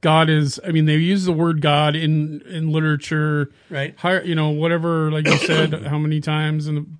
[0.00, 0.60] God is.
[0.66, 3.96] I mean, they use the word God in in literature, Right.
[3.98, 6.98] Higher, you know, whatever, like you said, how many times and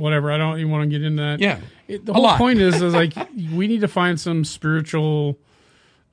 [0.00, 0.32] whatever.
[0.32, 1.40] I don't even want to get into that.
[1.40, 1.60] Yeah.
[1.86, 2.38] It, the whole lot.
[2.38, 3.14] point is, is like
[3.54, 5.38] we need to find some spiritual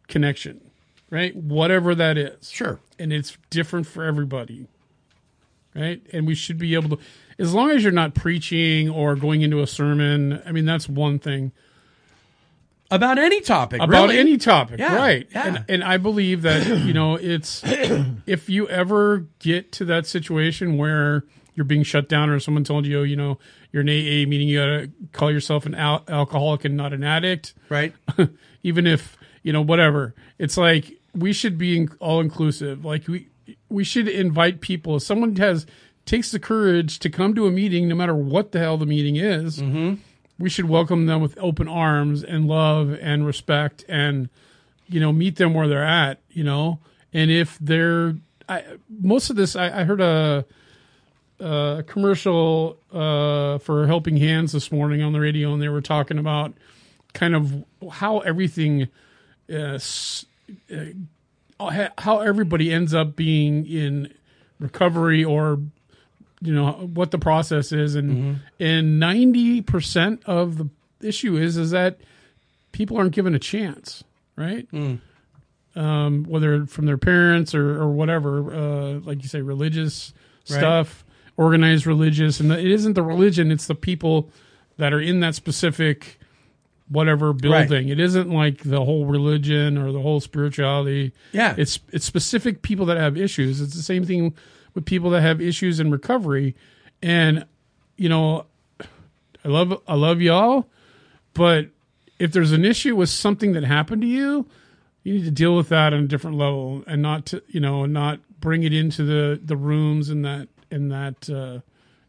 [0.08, 0.62] connection,
[1.10, 1.36] right?
[1.36, 2.50] Whatever that is.
[2.52, 2.80] Sure.
[3.00, 4.68] And it's different for everybody.
[5.76, 6.02] Right?
[6.12, 7.04] And we should be able to
[7.40, 11.20] as long as you're not preaching or going into a sermon, I mean that's one
[11.20, 11.52] thing.
[12.90, 14.18] About any topic, About really.
[14.18, 15.28] any topic, Yeah, right.
[15.32, 15.48] yeah.
[15.48, 17.62] And and I believe that, you know, it's
[18.26, 21.26] if you ever get to that situation where
[21.58, 23.40] you're being shut down or someone told you, you know,
[23.74, 27.56] you're an AA meaning you gotta call yourself an al- alcoholic and not an addict.
[27.68, 27.94] Right.
[28.64, 30.14] even if you know whatever.
[30.38, 33.28] It's like we should be all inclusive like we
[33.70, 34.96] we should invite people.
[34.98, 35.66] If someone has
[36.06, 39.18] takes the courage to come to a meeting no matter what the hell the meeting
[39.18, 39.96] is mm-hmm.
[40.40, 44.30] we should welcome them with open arms and love and respect and
[44.88, 46.80] you know meet them where they're at you know?
[47.14, 48.16] And if they're
[48.48, 50.46] I, most of this I, I heard a
[51.40, 56.18] a commercial uh, for Helping Hands this morning on the radio, and they were talking
[56.18, 56.54] about
[57.14, 58.88] kind of how everything,
[59.54, 59.78] uh,
[60.72, 64.14] uh, how everybody ends up being in
[64.60, 65.60] recovery or
[66.42, 67.96] you know what the process is.
[67.96, 70.70] And and 90% of the
[71.02, 72.00] issue is is that
[72.72, 74.04] people aren't given a chance
[74.36, 74.68] right?
[75.76, 80.14] Um, whether from their parents or, or whatever uh, like you say religious
[80.50, 80.60] Right.
[80.60, 81.04] stuff
[81.38, 84.30] organized religious and it isn't the religion it's the people
[84.78, 86.20] that are in that specific
[86.90, 87.90] whatever building.
[87.90, 91.12] It isn't like the whole religion or the whole spirituality.
[91.34, 91.54] Yeah.
[91.58, 93.60] it's it's specific people that have issues.
[93.60, 94.34] It's the same thing
[94.74, 96.56] with people that have issues in recovery.
[97.04, 97.46] And
[97.98, 98.46] you know
[99.44, 100.68] i love i love y'all
[101.34, 101.68] but
[102.20, 104.48] if there's an issue with something that happened to you
[105.04, 107.86] you need to deal with that on a different level and not to you know
[107.86, 111.60] not bring it into the the rooms and that in that uh,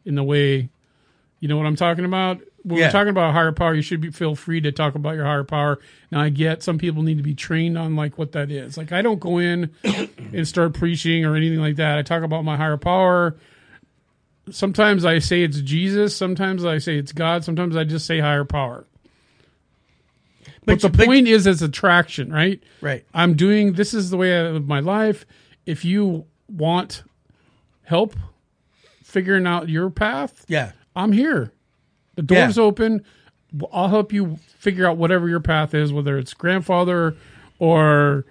[0.05, 0.69] in the way
[1.39, 2.41] you know what I'm talking about.
[2.63, 2.87] When Yeah.
[2.87, 5.45] we're talking about higher power, you should be, feel free to talk about your higher
[5.45, 5.79] power.
[6.11, 8.77] Now, I get some people need to be trained on like what that is.
[8.77, 9.71] Like, I don't go in
[10.33, 11.97] and start preaching or anything like that.
[11.97, 13.37] I talk about my higher power.
[14.51, 16.13] Sometimes I say it's Jesus.
[16.15, 17.45] Sometimes I say it's God.
[17.45, 18.85] Sometimes I just say higher power.
[20.65, 22.61] But, the but- point is, it's attraction, right?
[22.81, 23.05] Right.
[23.13, 25.25] I'm doing this is the way I live my life.
[25.65, 27.03] If you want
[27.83, 28.15] help
[29.09, 30.71] figuring out your path, Yeah.
[30.95, 31.51] I'm here.
[32.15, 32.63] The door's Yeah.
[32.63, 33.03] open.
[33.73, 37.15] I'll help you figure out whatever your path is, whether it's grandfather
[37.57, 38.25] or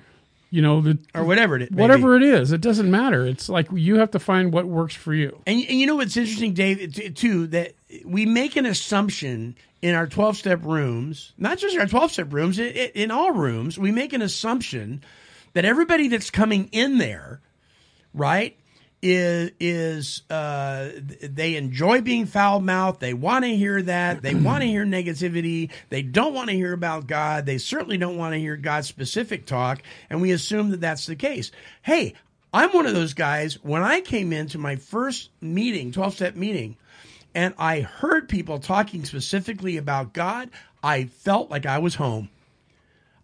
[0.51, 2.25] you know the Or whatever it whatever be.
[2.27, 2.53] it is.
[2.53, 3.27] It doesn't matter.
[3.27, 5.41] It's like you have to find what works for you.
[5.47, 10.07] And, and you know what's interesting, Dave, too, that we make an assumption in our
[10.07, 13.91] 12 step rooms, not just our 12 step rooms, i i in all rooms, we
[13.93, 15.03] make an assumption
[15.53, 17.41] that everybody that's coming in there,
[18.15, 18.57] right,
[19.01, 20.91] is, is uh,
[21.23, 23.01] they enjoy being foul mouthed.
[23.01, 24.23] They want to hear that.
[24.23, 25.71] They want to hear negativity.
[25.89, 27.47] They don't want to hear about God.
[27.47, 29.83] They certainly don't want to hear God specific talk.
[30.11, 31.53] And we assume that that's the case.
[31.83, 32.15] Hey,
[32.53, 33.63] I'm one of those guys.
[33.63, 36.77] When I came into my first meeting, 12 step meeting,
[37.35, 40.51] and I heard people talking specifically about God,
[40.83, 42.31] I felt like I was home.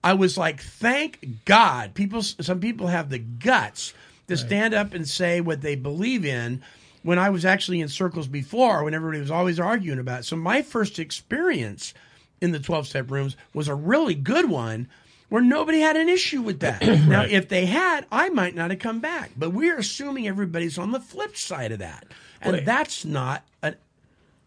[0.04, 1.94] I was like, thank God.
[1.94, 3.94] People, some people have the guts
[4.28, 6.62] to stand up and say what they believe in.
[7.02, 10.24] When I was actually in circles before, when everybody was always arguing about it.
[10.24, 11.92] So my first experience
[12.40, 14.88] in the 12 step rooms was a really good one
[15.28, 16.80] where nobody had an issue with that.
[17.08, 19.32] Now, if they had, I might not have come back.
[19.36, 22.06] But we're assuming everybody's on the flip side of that.
[22.40, 22.64] And Right.
[22.64, 23.76] that's not an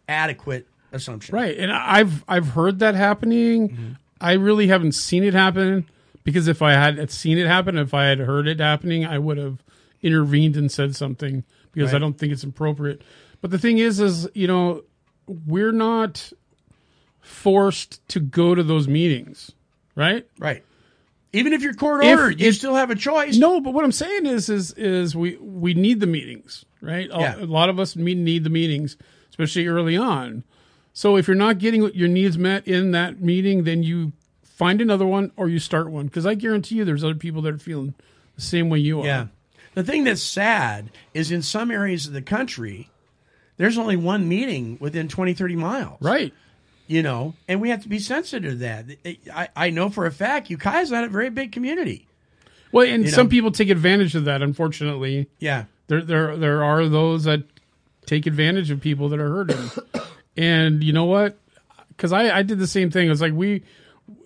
[0.08, 1.34] adequate assumption.
[1.34, 1.56] Right.
[1.56, 3.68] And I've I've heard that happening.
[3.68, 3.92] Mm-hmm.
[4.20, 5.86] I really haven't seen it happen
[6.24, 9.36] because if I had seen it happen, if I had heard it happening, I would
[9.38, 9.62] have
[10.02, 13.02] intervened and said something because I don't think it's appropriate.
[13.40, 14.82] But the thing is is, you know,
[15.26, 16.32] we're not
[17.20, 19.52] forced to go to those meetings,
[19.94, 20.26] right?
[20.38, 20.64] Right.
[21.32, 23.36] Even if you're court ordered, you still have a choice.
[23.36, 27.08] No, but what I'm saying is, is, is we we need the meetings, right?
[27.12, 27.36] A- Yeah.
[27.36, 28.96] A lot of us need, need the meetings,
[29.30, 30.42] especially early on.
[30.94, 35.06] So if you're not getting your needs met in that meeting, then you find another
[35.06, 36.06] one or you start one.
[36.06, 37.94] Because I guarantee you, there's other people that are feeling
[38.34, 39.06] the same way you are.
[39.06, 39.26] Yeah.
[39.78, 42.90] The thing that's sad is in some areas of the country,
[43.58, 45.98] there's only one meeting within 20, 30 miles.
[46.00, 46.34] Right.
[46.88, 48.86] You know, and we have to be sensitive to that.
[49.32, 52.08] I, I know for a fact Ukiah's not a very big community.
[52.72, 53.30] Well, and You some know.
[53.30, 54.42] people take advantage of that.
[54.42, 55.66] Unfortunately, Yeah.
[55.86, 57.44] there there there are those that
[58.04, 59.70] take advantage of people that are hurting.
[60.36, 61.38] and you know what?
[61.90, 63.06] Because I I did the same thing.
[63.06, 63.62] It was like we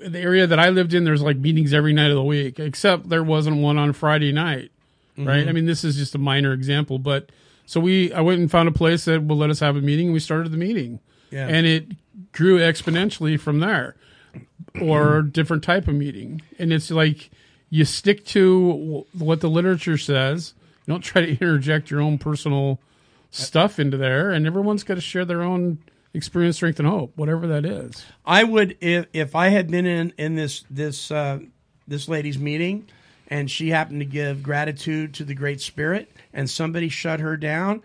[0.01, 1.05] the area that I lived in.
[1.05, 4.71] There's like meetings every night of the week, except there wasn't one on Friday night.
[5.17, 5.45] Right.
[5.45, 5.49] Mhm.
[5.49, 7.31] I mean, this is just a minor example, but
[7.67, 10.07] so we I went and found a place that will let us have a meeting,
[10.07, 11.01] and we started the meeting.
[11.31, 11.49] Yeah.
[11.49, 11.87] And it
[12.33, 13.97] grew exponentially from there
[14.81, 16.43] or different type of meeting.
[16.59, 17.31] And it's like
[17.71, 20.55] you stick to what the literature says.
[20.87, 22.81] You don't try to interject your own personal
[23.31, 24.31] stuff into there.
[24.31, 25.79] And everyone's got to share their own
[26.15, 28.05] experience, strength, and hope, whatever that is.
[28.27, 31.39] I would if if I had been in in this this uh,
[31.89, 32.89] this lady's meeting,
[33.33, 37.83] and she happened to give gratitude to the Great Spirit, and somebody shut her down.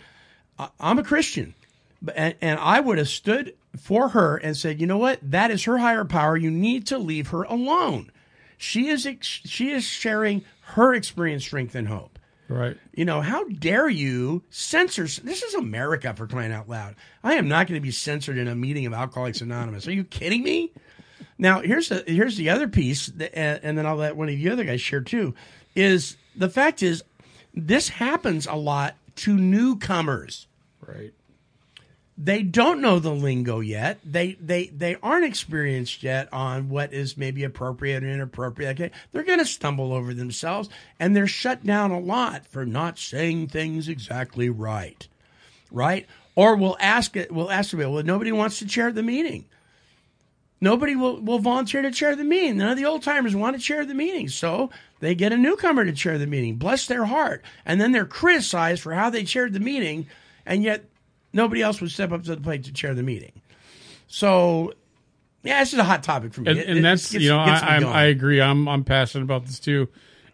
[0.59, 1.55] I, I'm a Christian,
[2.13, 5.63] and, and I would have stood for her and said, you know what, that is
[5.63, 6.35] her higher power.
[6.35, 8.11] You need to leave her alone.
[8.57, 12.19] She is ex- she is sharing her experience, strength, and hope.
[12.49, 12.75] Right.
[12.93, 15.03] You know, how dare you censor?
[15.03, 16.95] This is America for crying out loud.
[17.23, 19.87] I am not going to be censored in a meeting of Alcoholics Anonymous.
[19.87, 20.73] Are you kidding me?
[21.37, 24.49] Now, here's the here's the other piece, and and then I'll let one of the
[24.49, 25.35] other guys share too.
[25.75, 27.03] Is the fact is,
[27.53, 30.47] this happens a lot to newcomers.
[30.85, 31.13] Right.
[32.19, 33.99] They don't know the lingo yet.
[34.03, 38.79] They they they aren't experienced yet on what is maybe appropriate or inappropriate.
[38.79, 40.69] Okay, they're going to stumble over themselves,
[40.99, 45.07] and they're shut down a lot for not saying things exactly right,
[45.71, 46.07] right?
[46.35, 47.31] Or we'll ask it.
[47.31, 47.79] We'll ask them.
[47.91, 49.45] Well, nobody wants to chair the meeting.
[50.59, 52.57] Nobody will, will volunteer to chair the meeting.
[52.57, 54.27] None of the old timers want to chair the meeting.
[54.27, 56.55] So they get a newcomer to chair the meeting.
[56.55, 57.43] Bless their heart.
[57.65, 60.07] And then they're criticized for how they chaired the meeting,
[60.47, 60.85] and yet
[61.31, 63.33] nobody else would step up to the plate to chair the meeting.
[64.07, 64.73] So,
[65.43, 66.51] yeah, it's just a hot topic for me.
[66.51, 67.85] and, and that's gets- you know I, I'm.
[67.85, 68.41] I agree.
[68.41, 69.87] I'm I'm passionate about this too,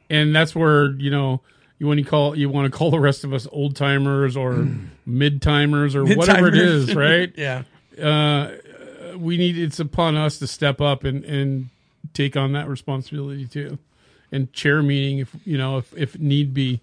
[0.09, 1.41] and that's where you know
[1.80, 4.67] you want to call you want to call the rest of us old timers or
[5.05, 7.34] mid timers or whatever it is, right?
[7.38, 7.63] Yeah.
[8.01, 8.51] Uh,
[9.18, 11.70] we need it's upon us to step up and and
[12.14, 13.78] take on that responsibility too,
[14.32, 16.82] and chair meeting if you know if if need be.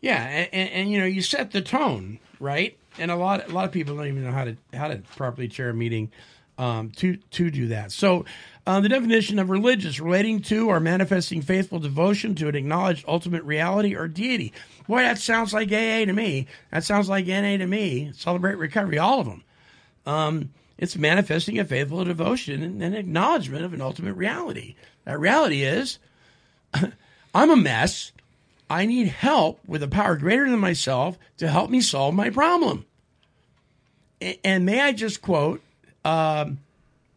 [0.00, 2.76] Yeah, and, and, and you know you set the tone, right?
[2.98, 5.48] And a lot a lot of people don't even know how to how to properly
[5.48, 6.10] chair a meeting
[6.58, 7.92] um, to to do that.
[7.92, 8.24] So,
[8.66, 13.44] uh, the definition of religious relating to or manifesting faithful devotion to an acknowledged ultimate
[13.44, 14.52] reality or deity.
[14.86, 16.46] Boy, that sounds like AA to me.
[16.70, 18.10] That sounds like NA to me.
[18.14, 19.44] Celebrate recovery, all of them.
[20.06, 24.76] Um, it's manifesting a faithful devotion and an acknowledgement of an ultimate reality.
[25.04, 25.98] That reality is,
[27.34, 28.12] I'm a mess.
[28.70, 32.84] I need help with a power greater than myself to help me solve my problem.
[34.44, 35.62] And may I just quote,
[36.04, 36.58] um,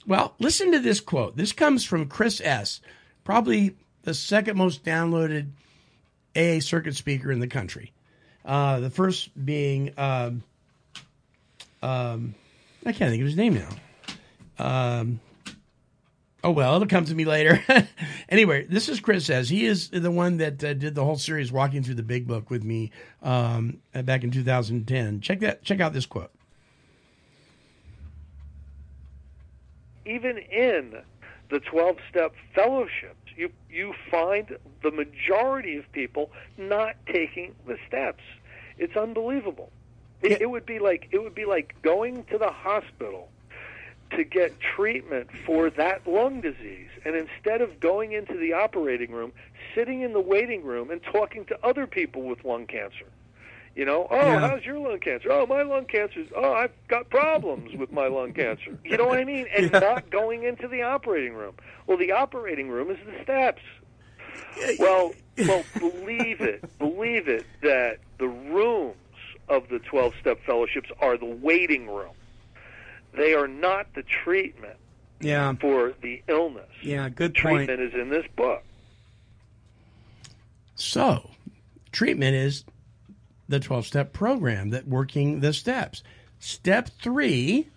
[0.06, 1.38] well, listen to this quote.
[1.38, 2.82] This comes from Chris S.,
[3.24, 5.50] probably the second most downloaded
[6.36, 7.92] AA circuit speaker in the country.
[8.44, 10.44] Uh, the first being, um,
[11.84, 12.36] um,
[12.86, 13.70] I can't think of his name now.
[14.58, 15.20] Um,
[16.44, 17.64] oh well, it'll come to me later.
[18.30, 21.52] anyway, this is Chris says he is the one that uh, did the whole series
[21.52, 25.22] walking through the Big Book with me um, back in 2010.
[25.22, 25.64] Check that.
[25.64, 26.32] Check out this quote.
[30.06, 30.96] even in
[31.50, 38.24] the 12 step fellowships, you, you find the majority of people not taking the steps.
[38.78, 39.72] It's unbelievable.
[40.22, 43.30] It, it would be like it would be like going to the hospital
[44.12, 49.32] to get treatment for that lung disease and instead of going into the operating room,
[49.74, 53.06] sitting in the waiting room and talking to other people with lung cancer.
[53.74, 54.40] You know, oh, Yeah.
[54.40, 55.32] how's your lung cancer?
[55.32, 56.28] Oh, my lung cancer's.
[56.36, 58.78] Oh, I've got problems with my lung cancer.
[58.84, 59.48] You know what I mean?
[59.56, 61.54] And not going into the operating room.
[61.88, 63.62] Well, the operating room is the steps.
[64.78, 68.96] Well, well, believe it, believe it that the rooms
[69.52, 72.14] of the twelve-step fellowships are the waiting room.
[73.14, 74.78] They are not the treatment
[75.20, 75.54] Yeah.
[75.60, 76.70] for the illness.
[76.82, 77.10] Yeah.
[77.10, 77.68] Good point.
[77.68, 78.64] Treatment is in this book.
[80.76, 81.30] So,
[81.92, 82.64] treatment is
[83.48, 86.04] the 12 step program that working the steps.
[86.40, 87.68] Step three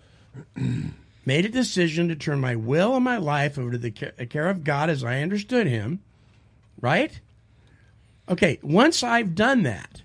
[1.26, 4.64] made a decision to turn my will and my life over to the care of
[4.64, 6.00] God as I understood Him,
[6.80, 7.20] right?
[8.28, 10.02] Okay, once I've done that,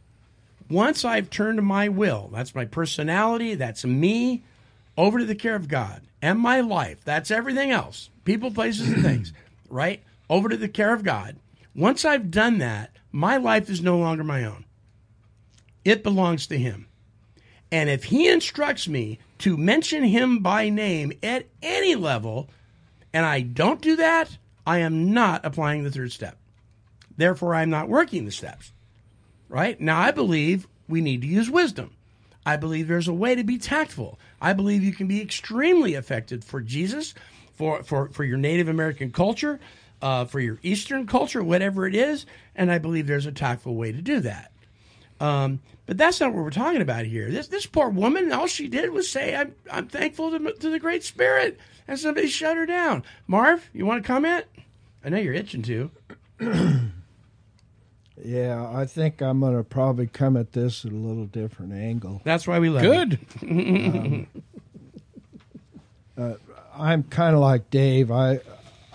[0.69, 4.43] once I've turned my will, that's my personality, that's me,
[4.97, 9.01] over to the care of God and my life, that's everything else, people, places, and
[9.01, 9.33] things,
[9.69, 10.03] right?
[10.29, 11.37] Over to the care of God.
[11.75, 14.65] Once I've done that, my life is no longer my own.
[15.85, 16.87] It belongs to Him.
[17.71, 22.49] And if He instructs me to mention Him by name at any level,
[23.13, 26.37] and I don't do that, I am not applying the third step.
[27.15, 28.71] Therefore, I'm not working the steps.
[29.49, 29.79] Right?
[29.81, 31.91] Now, I believe we need to use wisdom.
[32.45, 34.17] I believe there's a way to be tactful.
[34.41, 37.13] I believe you can be extremely effective for Jesus,
[37.55, 39.59] for, for, for your Native American culture,
[40.01, 42.25] uh, for your Eastern culture, whatever it is.
[42.55, 44.51] And I believe there's a tactful way to do that.
[45.19, 47.29] Um, but that's not what we're talking about here.
[47.29, 50.79] This this poor woman, all she did was say, "I'm I'm thankful to, to the
[50.79, 53.03] Great Spirit," and somebody shut her down.
[53.27, 54.45] Marv, you want to comment?
[55.03, 55.91] I know you're itching to.
[58.23, 62.21] Yeah, I think I'm going to probably come at this at a little different angle.
[62.23, 63.19] That's why we love Good.
[63.41, 64.27] you.
[66.17, 66.33] Uh,
[66.75, 68.11] I'm kind of like Dave.
[68.11, 68.41] I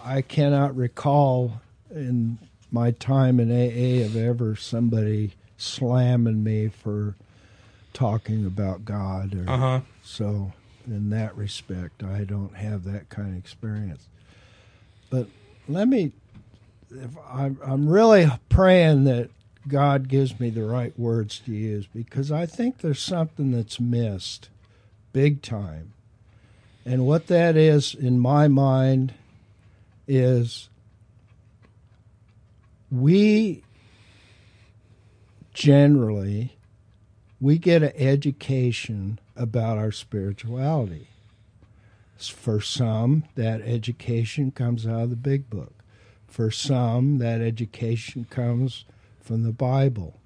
[0.05, 2.39] I cannot recall in
[2.71, 7.15] my time in AA of ever somebody slamming me for
[7.95, 9.35] talking about God.
[9.35, 9.81] Or, Uh-huh.
[10.03, 10.53] So
[10.87, 14.07] in that respect, I don't have that kind of experience.
[15.09, 15.29] But
[15.67, 16.13] let me.
[17.31, 19.31] I'm, I'm really praying that
[19.67, 24.49] God gives me the right words to use because I think there's something that's missed
[25.13, 25.93] big time.
[26.85, 29.15] And what that is in my mind
[30.07, 30.69] is
[32.91, 33.63] we
[35.55, 36.57] generally
[37.41, 41.09] we get an education about our spirituality.
[42.19, 45.84] For some, that education comes out of the big book.
[46.35, 48.87] For some, that education comes
[49.21, 50.19] from the Bible,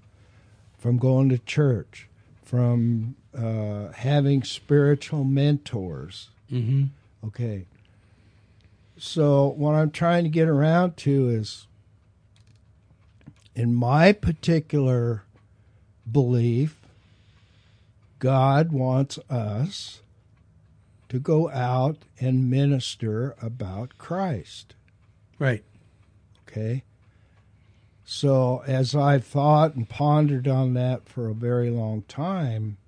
[0.78, 2.08] from going to church,
[2.42, 6.30] from uh, having spiritual mentors.
[6.50, 6.84] Mm-hmm.
[7.26, 7.66] Okay.
[8.96, 11.66] So, what I'm trying to get around to is
[13.54, 15.24] in my particular
[16.10, 16.78] belief,
[18.18, 20.00] God wants us
[21.10, 24.74] to go out and minister about Christ.
[25.38, 25.62] Right.
[26.48, 26.82] Okay.
[28.04, 32.78] So, as I've thought and pondered on that for a very long time,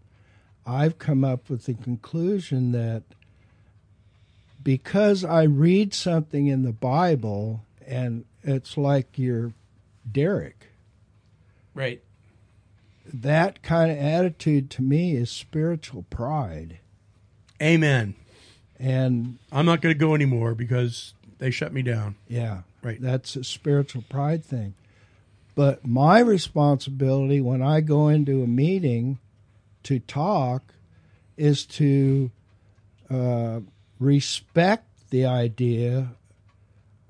[0.67, 3.03] I've come up with the conclusion that
[4.63, 9.53] because I read something in the Bible and it's like you're
[10.11, 10.69] Derek,
[11.75, 12.03] Right.
[13.05, 16.79] that kind of attitude to me is spiritual pride.
[17.61, 18.15] Amen.
[18.79, 22.17] And I'm not going to go anymore because they shut me down.
[22.27, 23.01] yeah, Right.
[23.01, 24.75] That's a spiritual pride thing.
[25.55, 29.19] But my responsibility when I go into a meeting
[29.83, 30.63] to talk
[31.37, 32.31] is to
[33.11, 33.61] uh,
[33.99, 36.13] respect the idea.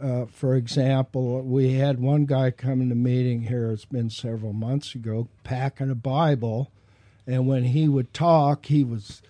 [0.00, 4.52] Uh, for example, we had one guy come in the meeting here, it's been several
[4.52, 6.70] months ago, packing a Bible.
[7.26, 9.20] And when he would talk, he was,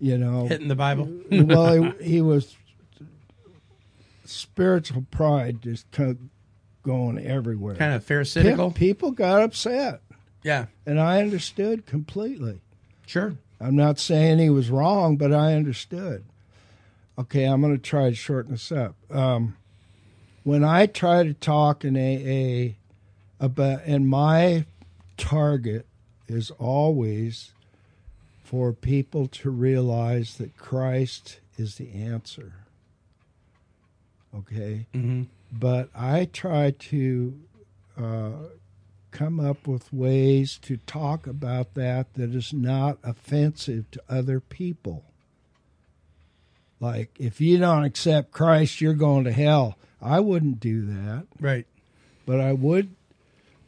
[0.00, 1.08] you know, Hitting the Bible.
[1.30, 2.56] well, he, he was
[4.28, 6.18] spiritual pride just kind of
[6.82, 7.74] going everywhere.
[7.76, 8.70] kind of pharisaical.
[8.74, 10.00] People got upset,
[10.42, 10.66] Yeah.
[10.86, 12.60] and I understood completely.
[13.06, 13.34] Sure.
[13.60, 16.24] I'm not saying he was wrong, but I understood.
[17.18, 18.94] Okay, I'm going to try to shorten this up.
[19.10, 19.56] Um,
[20.44, 22.74] when I try to talk in AA
[23.44, 24.66] about, and my
[25.16, 25.86] target
[26.28, 27.52] is always
[28.44, 32.52] for people to realize that Christ is the answer.
[34.38, 34.86] Okay?
[34.92, 35.22] hmm
[35.52, 37.40] but I try to
[37.96, 38.32] uh,
[39.12, 45.04] come up with ways to talk about that that is not offensive to other people.
[46.80, 49.78] Like, if you don't accept Christ, you're going to hell.
[50.02, 51.66] I wouldn't do that, Right.
[52.26, 52.94] but I would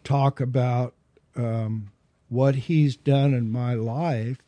[0.04, 0.94] talk about
[1.36, 1.90] um,
[2.28, 4.38] what He's done in my life,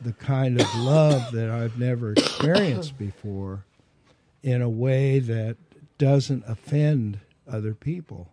[0.00, 3.64] the kind of love that I've never experienced before,
[4.42, 5.56] in a way that
[5.98, 7.20] doesn't offend
[7.50, 8.28] other people.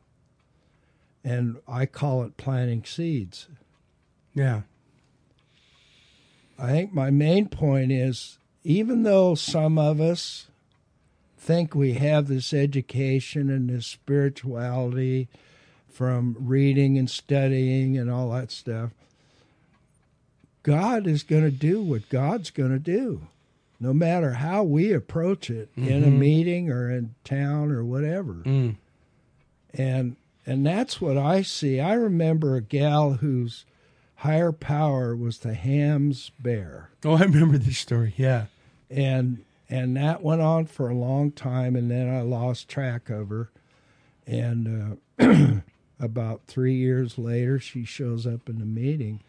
[1.24, 3.48] And I call it planting seeds.
[4.34, 4.62] Yeah.
[6.58, 10.48] I think my main point is even though some of us
[11.38, 15.28] think we have this education and this spirituality
[15.90, 18.92] from reading and studying and all that stuff,
[20.64, 23.28] God is going to do what God's going to do,
[23.80, 28.36] no matter how we approach it in a meeting or in town or whatever.
[28.46, 28.76] Mm.
[29.74, 30.16] And
[30.46, 31.80] and that's what I see.
[31.80, 33.66] I remember a gal whose
[34.16, 38.14] higher power was the Hamm's bear Oh, I remember this story.
[38.18, 38.46] Yeah.
[38.90, 43.30] and and that went on for a long time and then i lost track of
[43.30, 43.50] her
[44.28, 45.60] and uh,
[46.00, 49.22] about three years later she shows up in the meeting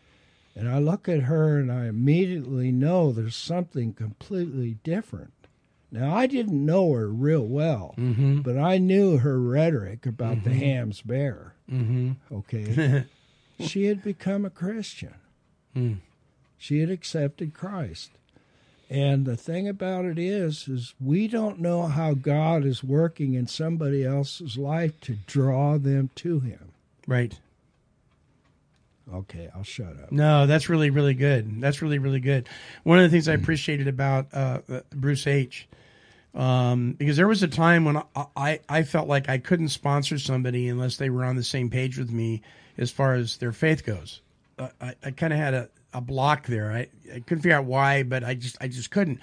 [0.57, 5.33] and i look at her and i immediately know there's something completely different
[5.93, 8.41] now i didn't know her real well Mm-hmm.
[8.41, 12.13] but i knew her rhetoric about the Hamm's bear Mm-hmm.
[12.33, 13.05] okay
[13.61, 15.15] she had become a christian
[15.77, 15.99] Mm.
[16.57, 18.11] she had accepted Christ.
[18.89, 23.47] And the thing about it is, is we don't know how God is working in
[23.47, 26.71] somebody else's life to draw them to Him.
[27.07, 27.39] Right.
[29.13, 30.11] Okay, I'll shut up.
[30.11, 31.61] No, that's really, really good.
[31.61, 32.49] That's really, really good.
[32.83, 35.69] One of the things I appreciated about uh, uh, Bruce H.
[36.35, 40.19] Um, because there was a time when I, I, I felt like I couldn't sponsor
[40.19, 42.43] somebody unless they were on the same page with me
[42.77, 44.21] as far as their faith goes.
[44.59, 46.73] I, I kind of had a, a block there.
[46.73, 49.21] I, I couldn't figure out why, but I just I just couldn't.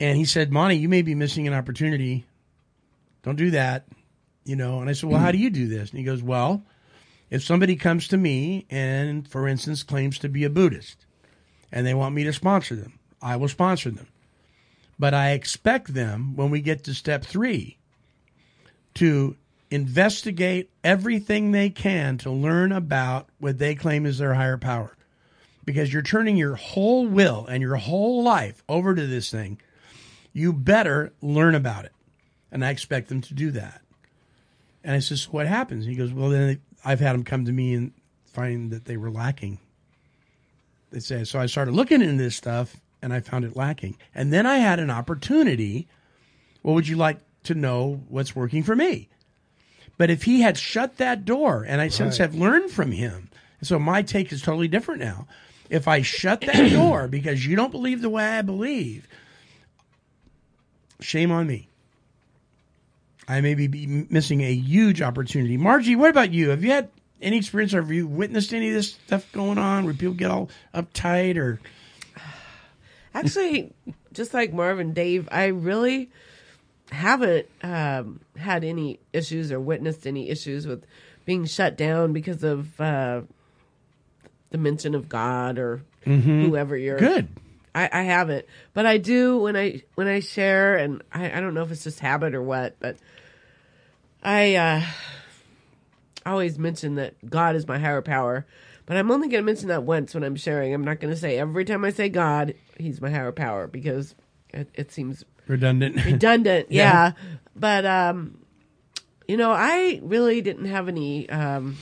[0.00, 2.24] And he said, Monty, you may be missing an opportunity.
[3.22, 3.86] Don't do that.
[4.44, 5.90] You know, and I said, Well, how do you do this?
[5.90, 6.62] And he goes, Well,
[7.30, 11.06] if somebody comes to me and, for instance, claims to be a Buddhist
[11.72, 14.08] and they want me to sponsor them, I will sponsor them.
[14.98, 17.78] But I expect them, when we get to step three,
[18.94, 19.36] to
[19.70, 24.96] investigate everything they can to learn about what they claim is their higher power.
[25.64, 29.58] Because you're turning your whole will and your whole life over to this thing.
[30.32, 31.92] You better learn about it.
[32.52, 33.80] And I expect them to do that.
[34.84, 35.86] And I says, what happens?
[35.86, 37.92] He goes, well, then I've had them come to me and
[38.26, 39.58] find that they were lacking.
[40.90, 43.96] They say, so I started looking into this stuff and I found it lacking.
[44.14, 45.88] And then I had an opportunity.
[46.62, 49.08] Well, would you like to know what's working for me?
[49.96, 53.30] But if he had shut that door, and I since have learned from him,
[53.62, 55.26] so my take is totally different now.
[55.70, 59.06] If I shut that door because you don't believe the way I believe,
[61.00, 61.68] shame on me.
[63.28, 65.56] I may be- missing a huge opportunity.
[65.56, 66.50] Margie, what about you?
[66.50, 66.90] Have you had
[67.22, 70.30] any experience or have you witnessed any of this stuff going on where people get
[70.30, 71.60] all uptight or
[73.14, 73.72] Actually,
[74.12, 76.10] just like Marvin Dave, I really
[76.90, 80.84] haven't um, had any issues or witnessed any issues with
[81.24, 83.22] being shut down because of uh,
[84.50, 86.98] the mention of God or whoever you're.
[86.98, 87.28] good?
[87.74, 91.54] I, I haven't, but I do when I when I share, and I, I don't
[91.54, 92.96] know if it's just habit or what, but
[94.22, 94.82] I uh,
[96.24, 98.46] always mention that God is my higher power,
[98.86, 100.72] but I'm only going to mention that once when I'm sharing.
[100.72, 104.14] I'm not going to say every time I say God, He's my higher power because
[104.50, 105.96] it, it seems Redundant.
[106.04, 106.70] redundant.
[106.70, 106.82] Yeah.
[106.82, 107.12] yeah.
[107.56, 108.38] But um
[109.26, 111.76] you know, I really didn't have any um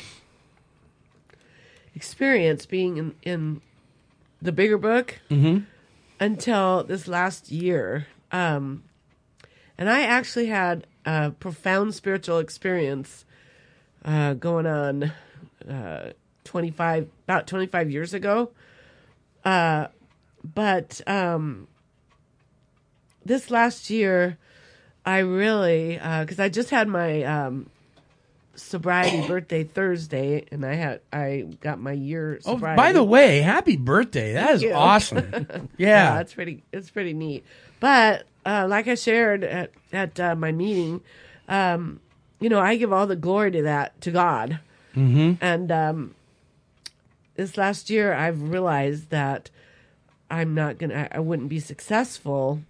[1.95, 3.61] experience being in in
[4.41, 5.67] the bigger book Mhm.
[6.23, 8.07] Until this last year.
[8.31, 8.85] Um
[9.77, 13.25] and I actually had a profound spiritual experience
[14.05, 15.13] uh going on
[15.69, 16.13] uh
[16.45, 18.51] 25 about 25 years ago.
[19.45, 19.89] Uh
[20.45, 21.69] but um
[23.25, 24.39] this last year,
[25.05, 27.71] I really because I just had my um,
[28.55, 32.41] sobriety birthday Thursday, and I had I got my year.
[32.45, 34.33] Oh, by the way, happy birthday!
[34.35, 34.73] That Thank is you.
[34.73, 35.71] awesome.
[35.79, 36.21] Yeah.
[36.21, 36.63] it's pretty.
[36.73, 37.45] It's pretty neat.
[37.81, 41.01] But uh, like I shared at at uh, my meeting,
[41.49, 42.01] um,
[42.41, 44.61] you know, I give all the glory to that to God.
[44.95, 45.39] Mhm.
[45.41, 46.15] And um,
[47.37, 49.51] this last year, I've realized that
[50.31, 51.09] I'm not gonna.
[51.11, 52.63] I wouldn't be successful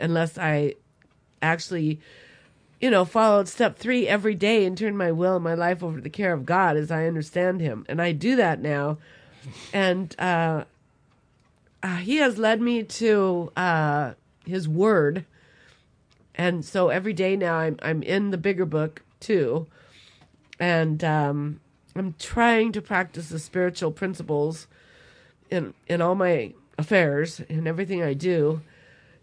[0.00, 0.74] unless I
[1.42, 2.00] actually,
[2.80, 5.96] you know, followed step three every day and turned my will and my life over
[5.96, 7.86] to the care of God as I understand Him.
[7.88, 8.98] And I do that now.
[9.72, 10.64] And uh,
[11.82, 14.12] uh, He has led me to uh,
[14.44, 15.24] His Word.
[16.34, 19.66] And so every day now I'm I'm in the bigger book too.
[20.60, 21.60] And um,
[21.94, 24.66] I'm trying to practice the spiritual principles
[25.50, 28.60] in in all my affairs and everything I do.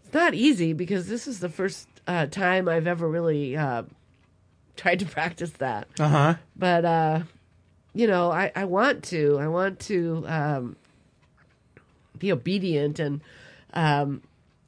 [0.04, 3.84] It's not easy because this is the first uh, time I've ever really uh,
[4.76, 5.88] tried to practice that.
[5.98, 6.34] Uh huh.
[6.56, 7.20] But uh,
[7.94, 9.38] you know, I, I want to.
[9.40, 10.76] I want to um,
[12.18, 13.20] be obedient and
[13.72, 14.22] um,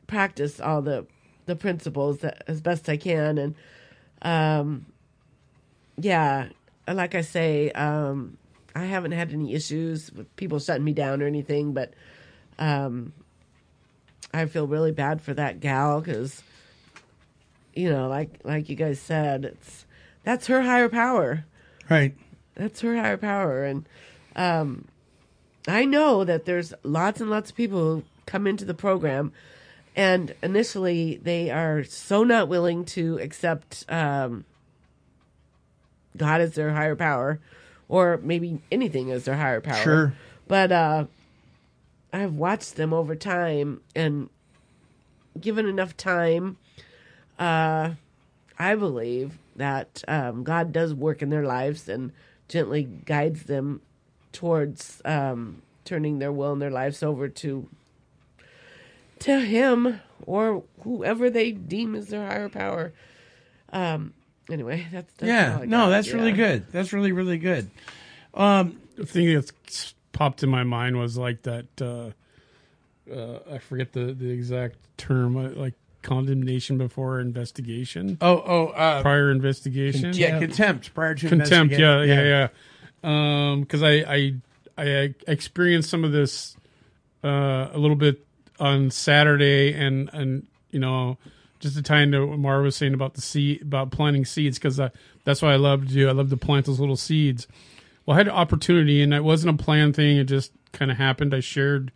[0.07, 1.07] practice all the
[1.47, 3.39] the principles that, as best I can.
[3.39, 3.55] And
[4.23, 4.87] um,
[5.97, 6.49] yeah,
[6.89, 8.37] like I say, um,
[8.75, 11.95] I haven't had any issues with people shutting me down or anything, but
[12.59, 13.13] um,
[14.35, 16.43] I feel really bad for that gal because,
[17.77, 19.87] you know, like like you guys said, it's
[20.25, 21.45] that's her higher power.
[21.89, 22.17] Right.
[22.55, 23.87] That's her higher power, and
[24.35, 24.87] um,
[25.69, 29.33] I know that there's lots and lots of people who come into the program,
[29.95, 34.47] and initially they are so not willing to accept um,
[36.17, 37.41] God as their higher power,
[37.89, 39.83] or maybe anything as their higher power.
[39.83, 40.15] Sure.
[40.49, 41.07] But uh,
[42.13, 44.31] I've watched them over time, and
[45.39, 46.57] given enough time,
[47.39, 47.91] uh,
[48.59, 52.13] I believe that um, God does work in their lives and
[52.49, 53.81] gently guides them
[54.33, 57.69] towards um, turning their will and their lives over to
[59.21, 62.93] to Him or whoever they deem as their higher power.
[63.73, 64.13] Um,
[64.51, 65.59] anyway, that's, that's all yeah.
[65.63, 65.89] I No, got.
[65.91, 66.15] that's Yeah.
[66.17, 66.67] really good.
[66.71, 67.71] That's really really good.
[68.35, 71.67] Um, the thing that's popped in my mind was like that.
[71.81, 72.11] Uh,
[73.13, 75.75] uh, I forget the the exact term, uh, like
[76.07, 78.17] condemnation before investigation.
[78.21, 80.13] Oh, oh, uh, prior investigation.
[80.15, 81.75] yeah, contempt prior to contempt.
[81.77, 82.49] Yeah, investigate- yeah,
[83.05, 83.51] yeah.
[83.53, 84.35] Um, because I, I
[84.79, 86.57] I experienced some of this
[87.25, 88.25] uh, a little bit
[88.59, 91.19] on Saturday, and and you know
[91.59, 94.81] just to tie into what Mara was saying about the seed about planting seeds because
[95.25, 96.09] that's what I love to do.
[96.09, 97.47] I love to plant those little seeds.
[98.05, 100.17] Well, I had an opportunity, and it wasn't a planned thing.
[100.19, 101.35] It just kind of happened.
[101.35, 101.91] I shared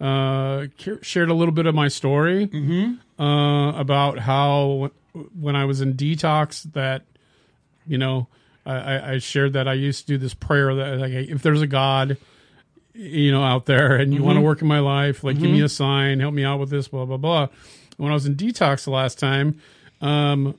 [0.00, 0.66] uh,
[1.02, 2.48] shared a little bit of my story
[3.20, 4.90] uh, about how
[5.38, 7.02] when I was in detox that
[7.86, 8.28] you know
[8.64, 11.66] I, I- shared that I used to do this prayer that like if there's a
[11.66, 12.16] God
[12.94, 15.60] you know out there and you want to work in my life like give me
[15.60, 15.64] Mhm.
[15.64, 17.48] a sign help me out with this blah blah blah.
[17.98, 19.60] When I was in detox the last time
[20.00, 20.54] um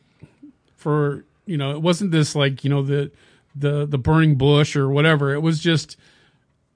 [0.78, 3.12] for you know it wasn't this like you know the
[3.56, 5.34] the the burning bush or whatever.
[5.34, 5.98] It was just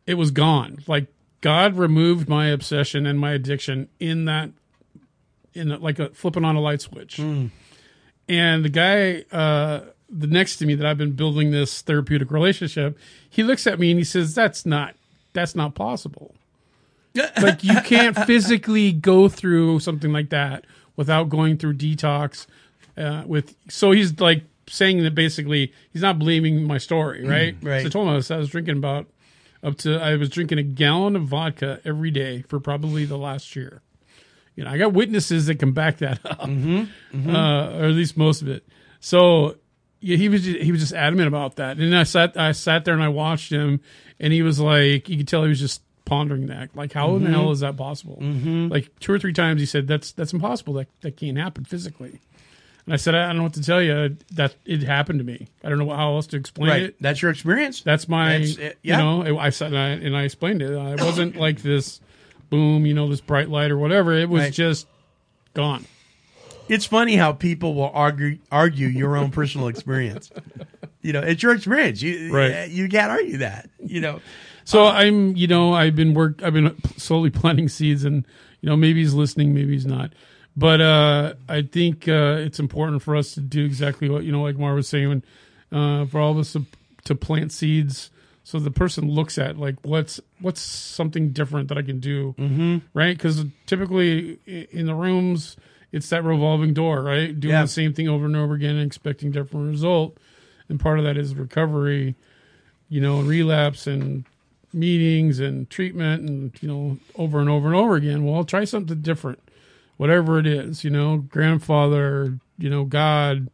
[0.07, 0.79] it was gone.
[0.87, 1.07] Like
[1.41, 4.49] God removed my obsession and my addiction in that
[5.55, 7.19] in a, like a flipping on a light switch
[8.27, 12.97] and the guy uh the next to me that I've been building this therapeutic relationship,
[13.29, 14.95] he looks at me and he says, "That's not
[15.33, 16.35] that's not possible.
[17.41, 22.45] like you can't physically go through something like that without going through detox."
[22.97, 27.55] Uh, with so he's like saying that basically he's not believing my story, right?
[27.61, 27.81] right.
[27.81, 29.07] So I told him I was, I was drinking about
[29.63, 33.55] up to I was drinking a gallon of vodka every day for probably the last
[33.55, 33.81] year.
[34.55, 37.27] You know, I got witnesses that can back that up, Mhm, mhm.
[37.33, 38.65] Uh, or at least most of it.
[38.99, 39.55] So
[39.99, 42.85] yeah, he was just, he was just adamant about that, and I sat I sat
[42.85, 43.81] there and I watched him,
[44.19, 47.23] and he was like, you could tell he was just pondering that, like, how in
[47.23, 47.33] the Mhm.
[47.33, 48.19] hell is that possible?
[48.21, 48.69] Mhm.
[48.69, 50.73] Like two or three times he said, that's that's impossible.
[50.75, 52.19] That that can't happen physically.
[52.85, 54.15] And I said, I don't know what to tell you.
[54.33, 55.47] That it happened to me.
[55.63, 56.83] I don't know how else to explain Right.
[56.83, 56.95] it.
[57.01, 57.81] That's your experience.
[57.81, 58.77] That's my, That's it.
[58.83, 58.97] Yeah.
[58.99, 59.03] you
[59.33, 60.71] know, I said, and I, and I explained it.
[60.77, 61.99] I wasn't like this
[62.49, 64.13] boom, you know, this bright light or whatever.
[64.13, 64.53] It was Right.
[64.53, 64.87] just
[65.53, 65.85] gone.
[66.67, 70.31] It's funny how people will argue argue your own personal experience.
[71.01, 72.01] You know, it's your experience.
[72.01, 72.69] You Right.
[72.69, 73.69] you can't argue that.
[73.83, 74.21] You know.
[74.63, 78.25] So I'm, you know, I've been work, I've been slowly planting seeds, and
[78.61, 80.13] you know, maybe he's listening, maybe he's not.
[80.57, 84.41] But uh, I think uh, it's important for us to do exactly what you know,
[84.41, 85.21] like Mar was saying,
[85.71, 86.65] uh, for all of us to,
[87.03, 88.09] to plant seeds,
[88.45, 92.81] so the person looks at like what's what's something different that I can do, Mhm.
[92.93, 93.17] right?
[93.17, 94.37] Because typically
[94.71, 95.57] in the rooms,
[95.91, 97.37] it's that revolving door, right?
[97.37, 97.63] Doing Yeah.
[97.63, 100.17] the same thing over and over again and expecting different result,
[100.69, 102.15] and part of that is recovery
[102.87, 104.25] you know, relapse and
[104.71, 108.23] meetings and treatment and, you know, over and over and over again.
[108.23, 109.39] Well, try something different,
[109.97, 113.49] whatever it is, you know, grandfather, you know, God,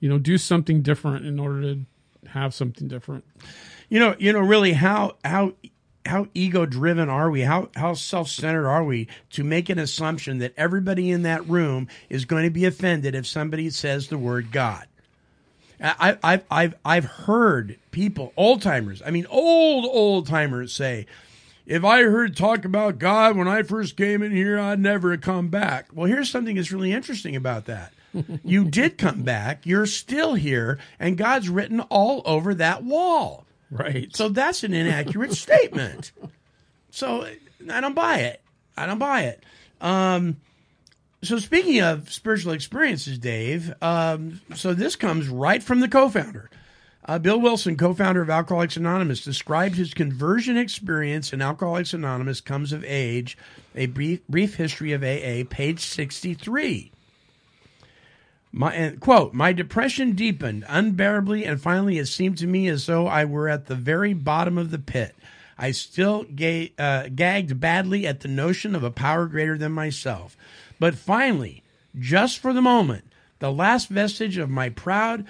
[0.00, 1.80] you know, do something different in order to
[2.30, 3.24] have something different.
[3.88, 5.54] You know, you know, really how how
[6.04, 7.42] how ego driven are we?
[7.42, 11.88] How how self centered are we to make an assumption that everybody in that room
[12.08, 14.86] is going to be offended if somebody says the word God?
[15.80, 21.06] I, I've I've I've heard people, old timers, I mean old old timers say,
[21.66, 25.48] if I heard talk about God when I first came in here, I'd never come
[25.48, 25.88] back.
[25.92, 27.92] Well, here's something that's really interesting about that.
[28.44, 29.66] you did come back.
[29.66, 33.44] You're still here, and God's written all over that wall.
[33.70, 34.14] Right.
[34.14, 36.12] So that's an inaccurate statement.
[36.90, 37.26] So
[37.70, 38.40] I don't buy it.
[38.76, 39.44] I don't buy it.
[39.80, 40.36] Um,
[41.22, 46.48] so speaking of spiritual experiences, Dave, um, so this comes right from the co-founder.
[47.04, 52.72] Uh, Bill Wilson, co-founder of Alcoholics Anonymous, described his conversion experience in Alcoholics Anonymous Comes
[52.72, 53.38] of Age,
[53.74, 56.92] a brief, brief history of AA, page 63.
[58.50, 63.24] My quote, my depression deepened unbearably, and finally it seemed to me as though I
[63.24, 65.14] were at the very bottom of the pit.
[65.58, 70.36] I still ga- uh, gagged badly at the notion of a power greater than myself.
[70.78, 71.62] But finally,
[71.98, 73.04] just for the moment,
[73.40, 75.26] the last vestige of my proud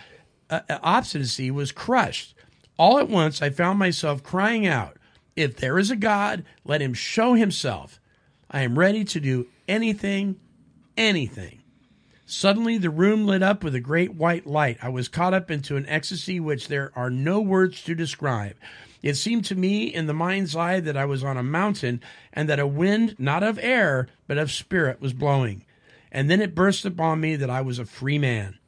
[0.51, 2.35] uh, uh, obstinacy was crushed.
[2.79, 4.97] All at once, I found myself crying out,
[5.35, 7.99] If there is a God, let him show himself.
[8.51, 10.39] I am ready to do anything,
[10.97, 11.58] anything.
[12.31, 14.77] Suddenly, the room lit up with a great white light.
[14.83, 18.55] I was caught up into an ecstasy which there are no words to describe.
[19.03, 22.03] It seemed to me in the mind's eye that I was on a mountain
[22.35, 25.65] and that a wind, not of air, but of spirit, was blowing.
[26.13, 28.59] And then it burst upon me that I was a free man.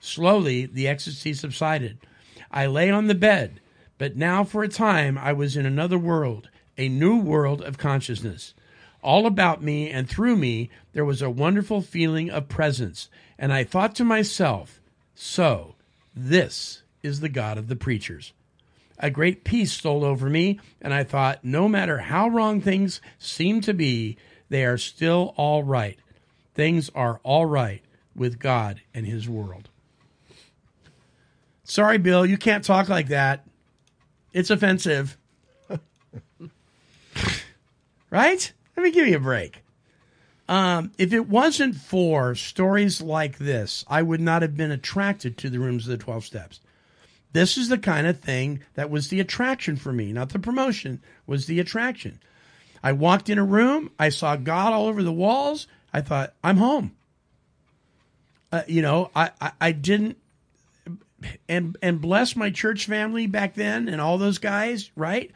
[0.00, 1.98] Slowly, the ecstasy subsided.
[2.50, 3.60] I lay on the bed,
[3.98, 6.48] but now for a time I was in another world,
[6.78, 8.54] a new world of consciousness.
[9.02, 13.64] All about me and through me, there was a wonderful feeling of presence, and I
[13.64, 14.80] thought to myself,
[15.14, 15.74] so,
[16.14, 18.32] this is the God of the preachers.
[18.98, 23.60] A great peace stole over me, and I thought, no matter how wrong things seem
[23.62, 24.16] to be,
[24.48, 25.98] they are still all right.
[26.54, 27.82] Things are all right
[28.14, 29.70] with God and His world.
[31.64, 33.46] Sorry, Bill, you can't talk like that.
[34.32, 35.16] It's offensive.
[38.10, 38.52] right?
[38.82, 39.62] Let me give you a break.
[40.48, 45.50] Um, if it wasn't for stories like this, I would not have been attracted to
[45.50, 46.58] the rooms of the 12 steps.
[47.32, 51.00] This is the kind of thing that was the attraction for me, not the promotion,
[51.28, 52.18] was the attraction.
[52.82, 55.68] I walked in a room, I saw God all over the walls.
[55.92, 56.90] I thought, I'm home.
[58.50, 60.18] Uh, you know, I, I, I didn't
[61.48, 65.30] and and bless my church family back then and all those guys, right?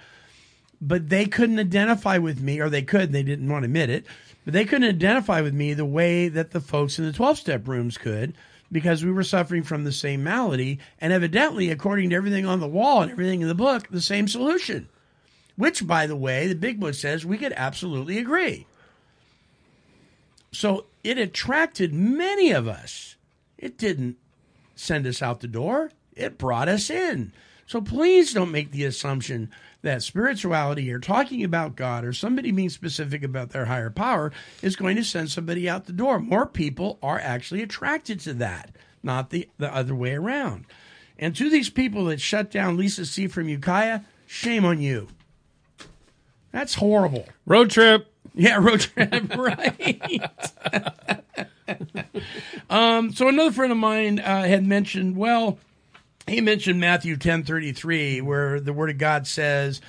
[0.80, 4.06] But they couldn't identify with me, or they could, they didn't want to admit it,
[4.44, 7.66] but they couldn't identify with me the way that the folks in the 12 step
[7.66, 8.34] rooms could
[8.70, 12.68] because we were suffering from the same malady and evidently, according to everything on the
[12.68, 14.88] wall and everything in the book, the same solution.
[15.56, 18.66] Which, by the way, the big book says we could absolutely agree.
[20.52, 23.16] So it attracted many of us.
[23.58, 24.16] It didn't
[24.74, 27.32] send us out the door, it brought us in.
[27.66, 29.50] So please don't make the assumption
[29.86, 34.76] that spirituality or talking about God or somebody being specific about their higher power is
[34.76, 36.18] going to send somebody out the door.
[36.18, 40.66] More people are actually attracted to that, not the, the other way around.
[41.18, 43.26] And to these people that shut down Lisa C.
[43.28, 45.08] from Ukiah, shame on you.
[46.52, 47.26] That's horrible.
[47.46, 48.12] Road trip.
[48.34, 50.22] Yeah, road trip, right.
[52.70, 55.58] um, so another friend of mine uh, had mentioned, well,
[56.26, 59.80] he mentioned Matthew ten thirty three, where the Word of God says,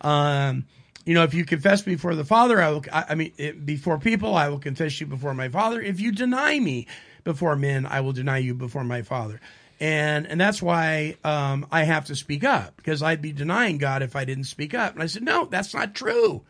[0.00, 0.66] um,
[1.04, 2.84] you know, if you confess before the Father, I will.
[2.92, 5.80] I, I mean, it, before people, I will confess you before my Father.
[5.80, 6.86] If you deny me
[7.24, 9.40] before men, I will deny you before my Father.
[9.80, 14.02] And and that's why um, I have to speak up because I'd be denying God
[14.02, 14.94] if I didn't speak up.
[14.94, 16.42] And I said, no, that's not true.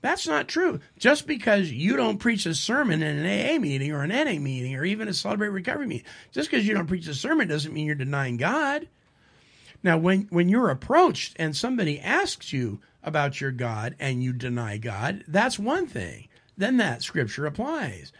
[0.00, 0.80] That's not true.
[0.98, 4.76] Just because you don't preach a sermon in an AA meeting or an NA meeting
[4.76, 7.86] or even a Celebrate Recovery meeting, just because you don't preach a sermon doesn't mean
[7.86, 8.88] you're denying God.
[9.82, 14.76] Now, when, when you're approached and somebody asks you about your God and you deny
[14.76, 16.28] God, that's one thing.
[16.56, 18.12] Then that scripture applies.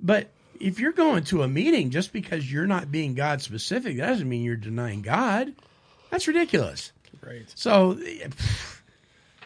[0.00, 4.06] But if you're going to a meeting just because you're not being God specific, that
[4.06, 5.54] doesn't mean you're denying God.
[6.10, 6.92] That's ridiculous.
[7.20, 7.50] Right.
[7.54, 8.28] So, eh,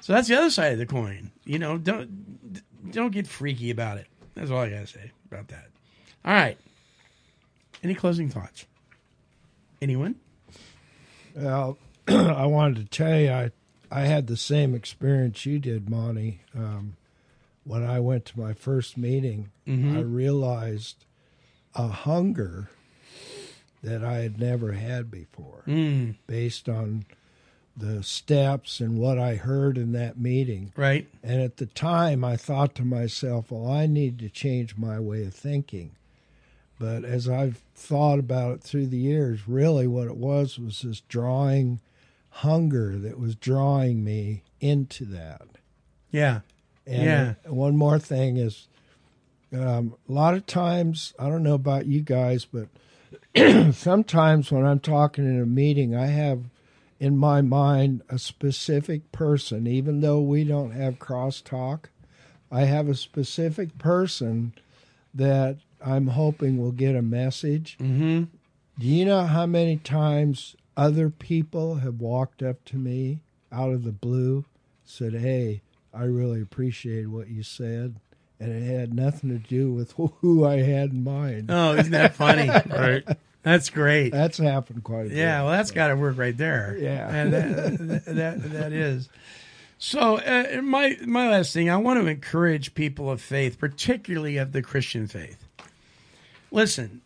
[0.09, 1.31] so that's the other side of the coin.
[1.45, 4.07] You know, don't don't get freaky about it.
[4.35, 5.67] That's all I gotta say about that.
[6.25, 6.57] All right.
[7.85, 8.65] Any closing thoughts?
[9.83, 10.15] Anyone?
[11.37, 11.77] Well,
[12.09, 13.51] I wanted to tell you, I
[13.91, 16.41] I had the same experience you did, Monty.
[16.57, 16.97] Um,
[17.65, 19.95] when I went to my first meeting, Mhm.
[19.99, 21.05] I realized
[21.75, 22.71] a hunger
[23.83, 26.15] that I had never had before, Mm.
[26.27, 27.05] based on
[27.79, 30.73] the steps and what I heard in that meeting.
[30.77, 31.07] Right.
[31.23, 35.25] And at the time, I thought to myself, well, I need to change my way
[35.25, 35.93] of thinking.
[36.79, 41.01] But as I've thought about it through the years, really what it was was this
[41.09, 41.81] drawing
[42.31, 45.43] hunger that was drawing me into that.
[46.11, 46.41] Yeah.
[46.87, 47.35] And yeah.
[47.51, 48.69] one more thing is
[49.53, 52.69] um, a lot of times, I don't know about you guys, but
[53.75, 56.45] sometimes when I'm talking in a meeting, I have
[57.01, 61.85] in my mind a specific person, even though we don't have crosstalk.
[62.51, 64.53] I have a specific person
[65.15, 67.77] that I'm hoping will get a message.
[67.79, 68.25] Mm-hmm.
[68.79, 73.19] Do you know how many times other people have walked up to me
[73.53, 74.45] out of the blue,
[74.85, 77.97] said, Hey, I really appreciate what you said?
[78.41, 81.51] And it had nothing to do with who I had in mind.
[81.51, 82.49] Oh, isn't that funny?
[82.71, 83.05] right.
[83.49, 84.11] That's great.
[84.11, 85.17] That's happened quite a bit.
[85.17, 86.77] Yeah, well, that's got to work right there.
[86.79, 87.09] Yeah.
[87.09, 89.09] and that, that, that that is.
[89.79, 94.53] So uh, my my last thing, I want to encourage people of faith, particularly of
[94.53, 95.43] the Christian faith.
[96.51, 97.01] Listen,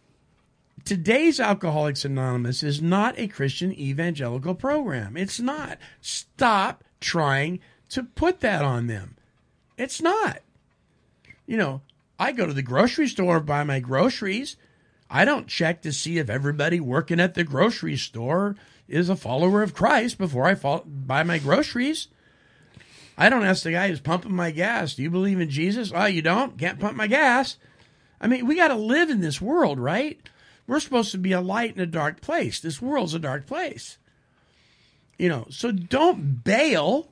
[0.84, 5.16] today's Alcoholics Anonymous is not a Christian evangelical program.
[5.16, 5.78] It's not.
[6.00, 9.16] Stop trying to put that on them.
[9.78, 10.40] It's not.
[11.46, 11.82] You know,
[12.18, 14.56] I go to the grocery store buy my groceries.
[15.14, 18.56] I don't check to see if everybody working at the grocery store
[18.88, 22.08] is a follower of Christ before I fall, buy my groceries.
[23.18, 25.92] I don't ask the guy who's pumping my gas, do you believe in Jesus?
[25.94, 26.58] Oh, you don't?
[26.58, 27.58] Can't pump my gas.
[28.22, 30.18] I mean, we got to live in this world, right?
[30.66, 32.58] We're supposed to be a light in a dark place.
[32.58, 33.98] This world's a dark place.
[35.18, 37.10] You know, so don't bail.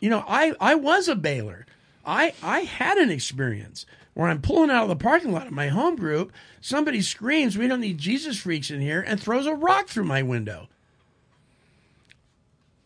[0.00, 1.66] You know, I, I was a bailer.
[2.04, 5.68] I, I had an experience where I'm pulling out of the parking lot of my
[5.68, 6.32] home group.
[6.60, 10.22] Somebody screams, We don't need Jesus freaks in here, and throws a rock through my
[10.22, 10.68] window.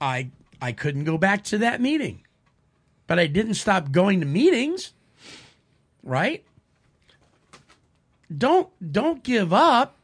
[0.01, 2.23] I I couldn't go back to that meeting.
[3.07, 4.93] But I didn't stop going to meetings.
[6.03, 6.45] Right?
[8.37, 9.97] Don't don't give up.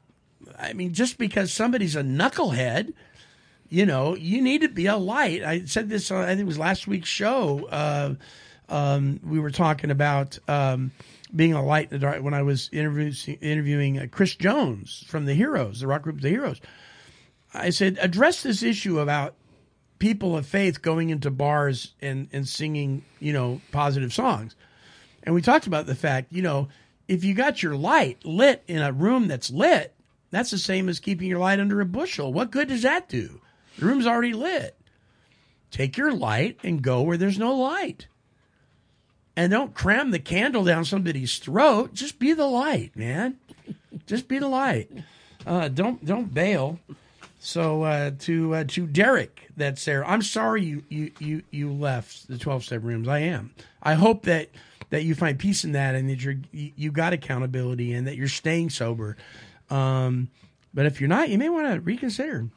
[0.59, 2.93] I mean, just because somebody's a knucklehead,
[3.69, 5.43] you know, you need to be a light.
[5.43, 7.67] I said this, on, I think it was last week's show.
[7.67, 8.15] Uh,
[8.69, 10.93] um, we were talking about um,
[11.35, 15.25] being a light in the dark when I was interviewing, interviewing uh, Chris Jones from
[15.25, 16.61] the Heroes, the rock group The Heroes.
[17.53, 19.35] I said, address this issue about
[19.99, 24.55] people of faith going into bars and, and singing, you know, positive songs.
[25.23, 26.69] And we talked about the fact, you know,
[27.09, 29.95] if you got your light lit in a room that's lit,
[30.31, 32.33] that's the same as keeping your light under a bushel.
[32.33, 33.41] What good does that do?
[33.79, 34.77] The room's already lit.
[35.71, 38.07] Take your light and go where there's no light.
[39.37, 41.93] And don't cram the candle down somebody's throat.
[41.93, 43.39] Just be the light, man.
[44.07, 44.91] Just be the light.
[45.47, 46.79] Uh, don't don't bail.
[47.41, 50.05] So uh, to uh, to Derek, that's there.
[50.05, 53.09] I'm sorry you you you you left the 12 step rooms.
[53.09, 53.53] I am.
[53.83, 54.51] I hope that
[54.91, 58.29] that you find peace in that and that you're you, got accountability and that you're
[58.29, 59.17] staying sober.
[59.69, 60.29] Um,
[60.73, 62.49] but if you're not, you may want to reconsider.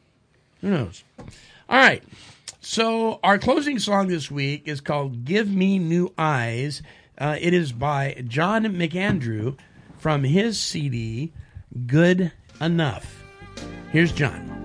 [0.61, 1.03] Who knows?
[1.17, 1.25] All
[1.69, 2.03] right.
[2.70, 6.82] So our closing song this week is called "Give Me New Eyes."
[7.18, 9.57] Uh, it is by John McAndrew
[9.97, 11.32] from his CD
[11.86, 13.24] "Good Enough."
[13.93, 14.61] Here's John.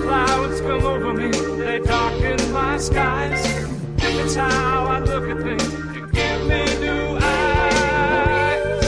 [0.00, 3.44] Black clouds come over me, they darken my skies.
[3.98, 5.68] It's how I look at things.
[6.12, 8.82] Give me new eyes.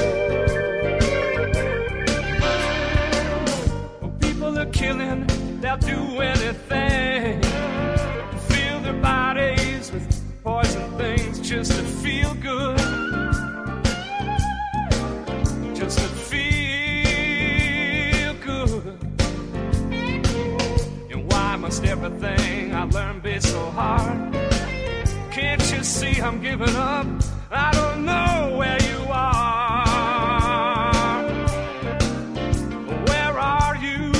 [4.00, 5.26] Well, people are killing,
[5.60, 7.42] they'll do anything.
[8.48, 12.83] Fill their bodies with poison things just to feel good.
[22.94, 24.32] Learn be so hard?
[25.32, 27.06] Can't you see I'm giving up?
[27.50, 29.84] I don't know where you are.
[33.08, 34.12] Where are you?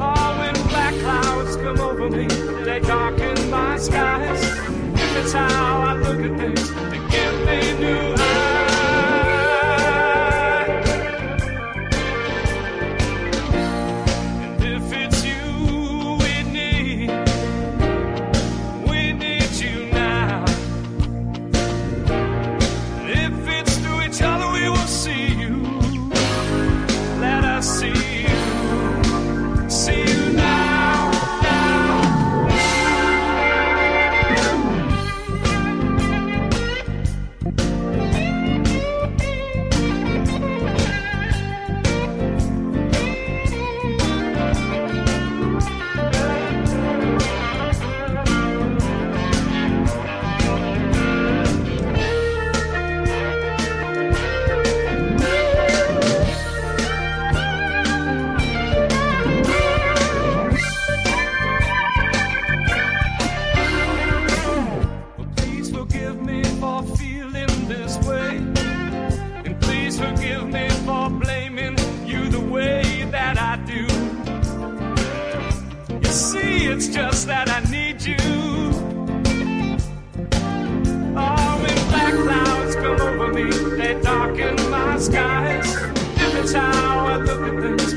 [0.00, 2.26] Oh, when black clouds come over me,
[2.64, 4.40] they darken my skies.
[5.12, 6.65] That's how I look at things.
[76.16, 78.16] See, it's just that I need you.
[81.14, 85.76] Oh, when black clouds come over me, they darken my skies.
[86.16, 87.94] It's how I look at things,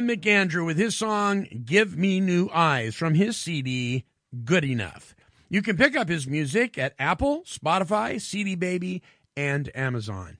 [0.00, 4.06] John McAndrew with his song Give Me New Eyes from his CD
[4.46, 5.14] Good Enough.
[5.50, 9.02] You can pick up his music at Apple, Spotify, CD Baby,
[9.36, 10.38] and Amazon.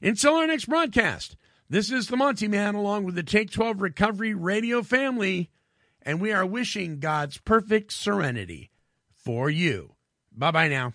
[0.00, 1.36] Until our next broadcast,
[1.68, 5.50] this is the Monty Man along with the Take 12 Recovery Radio family,
[6.00, 8.70] and we are wishing God's perfect serenity
[9.14, 9.96] for you.
[10.34, 10.94] Bye bye now.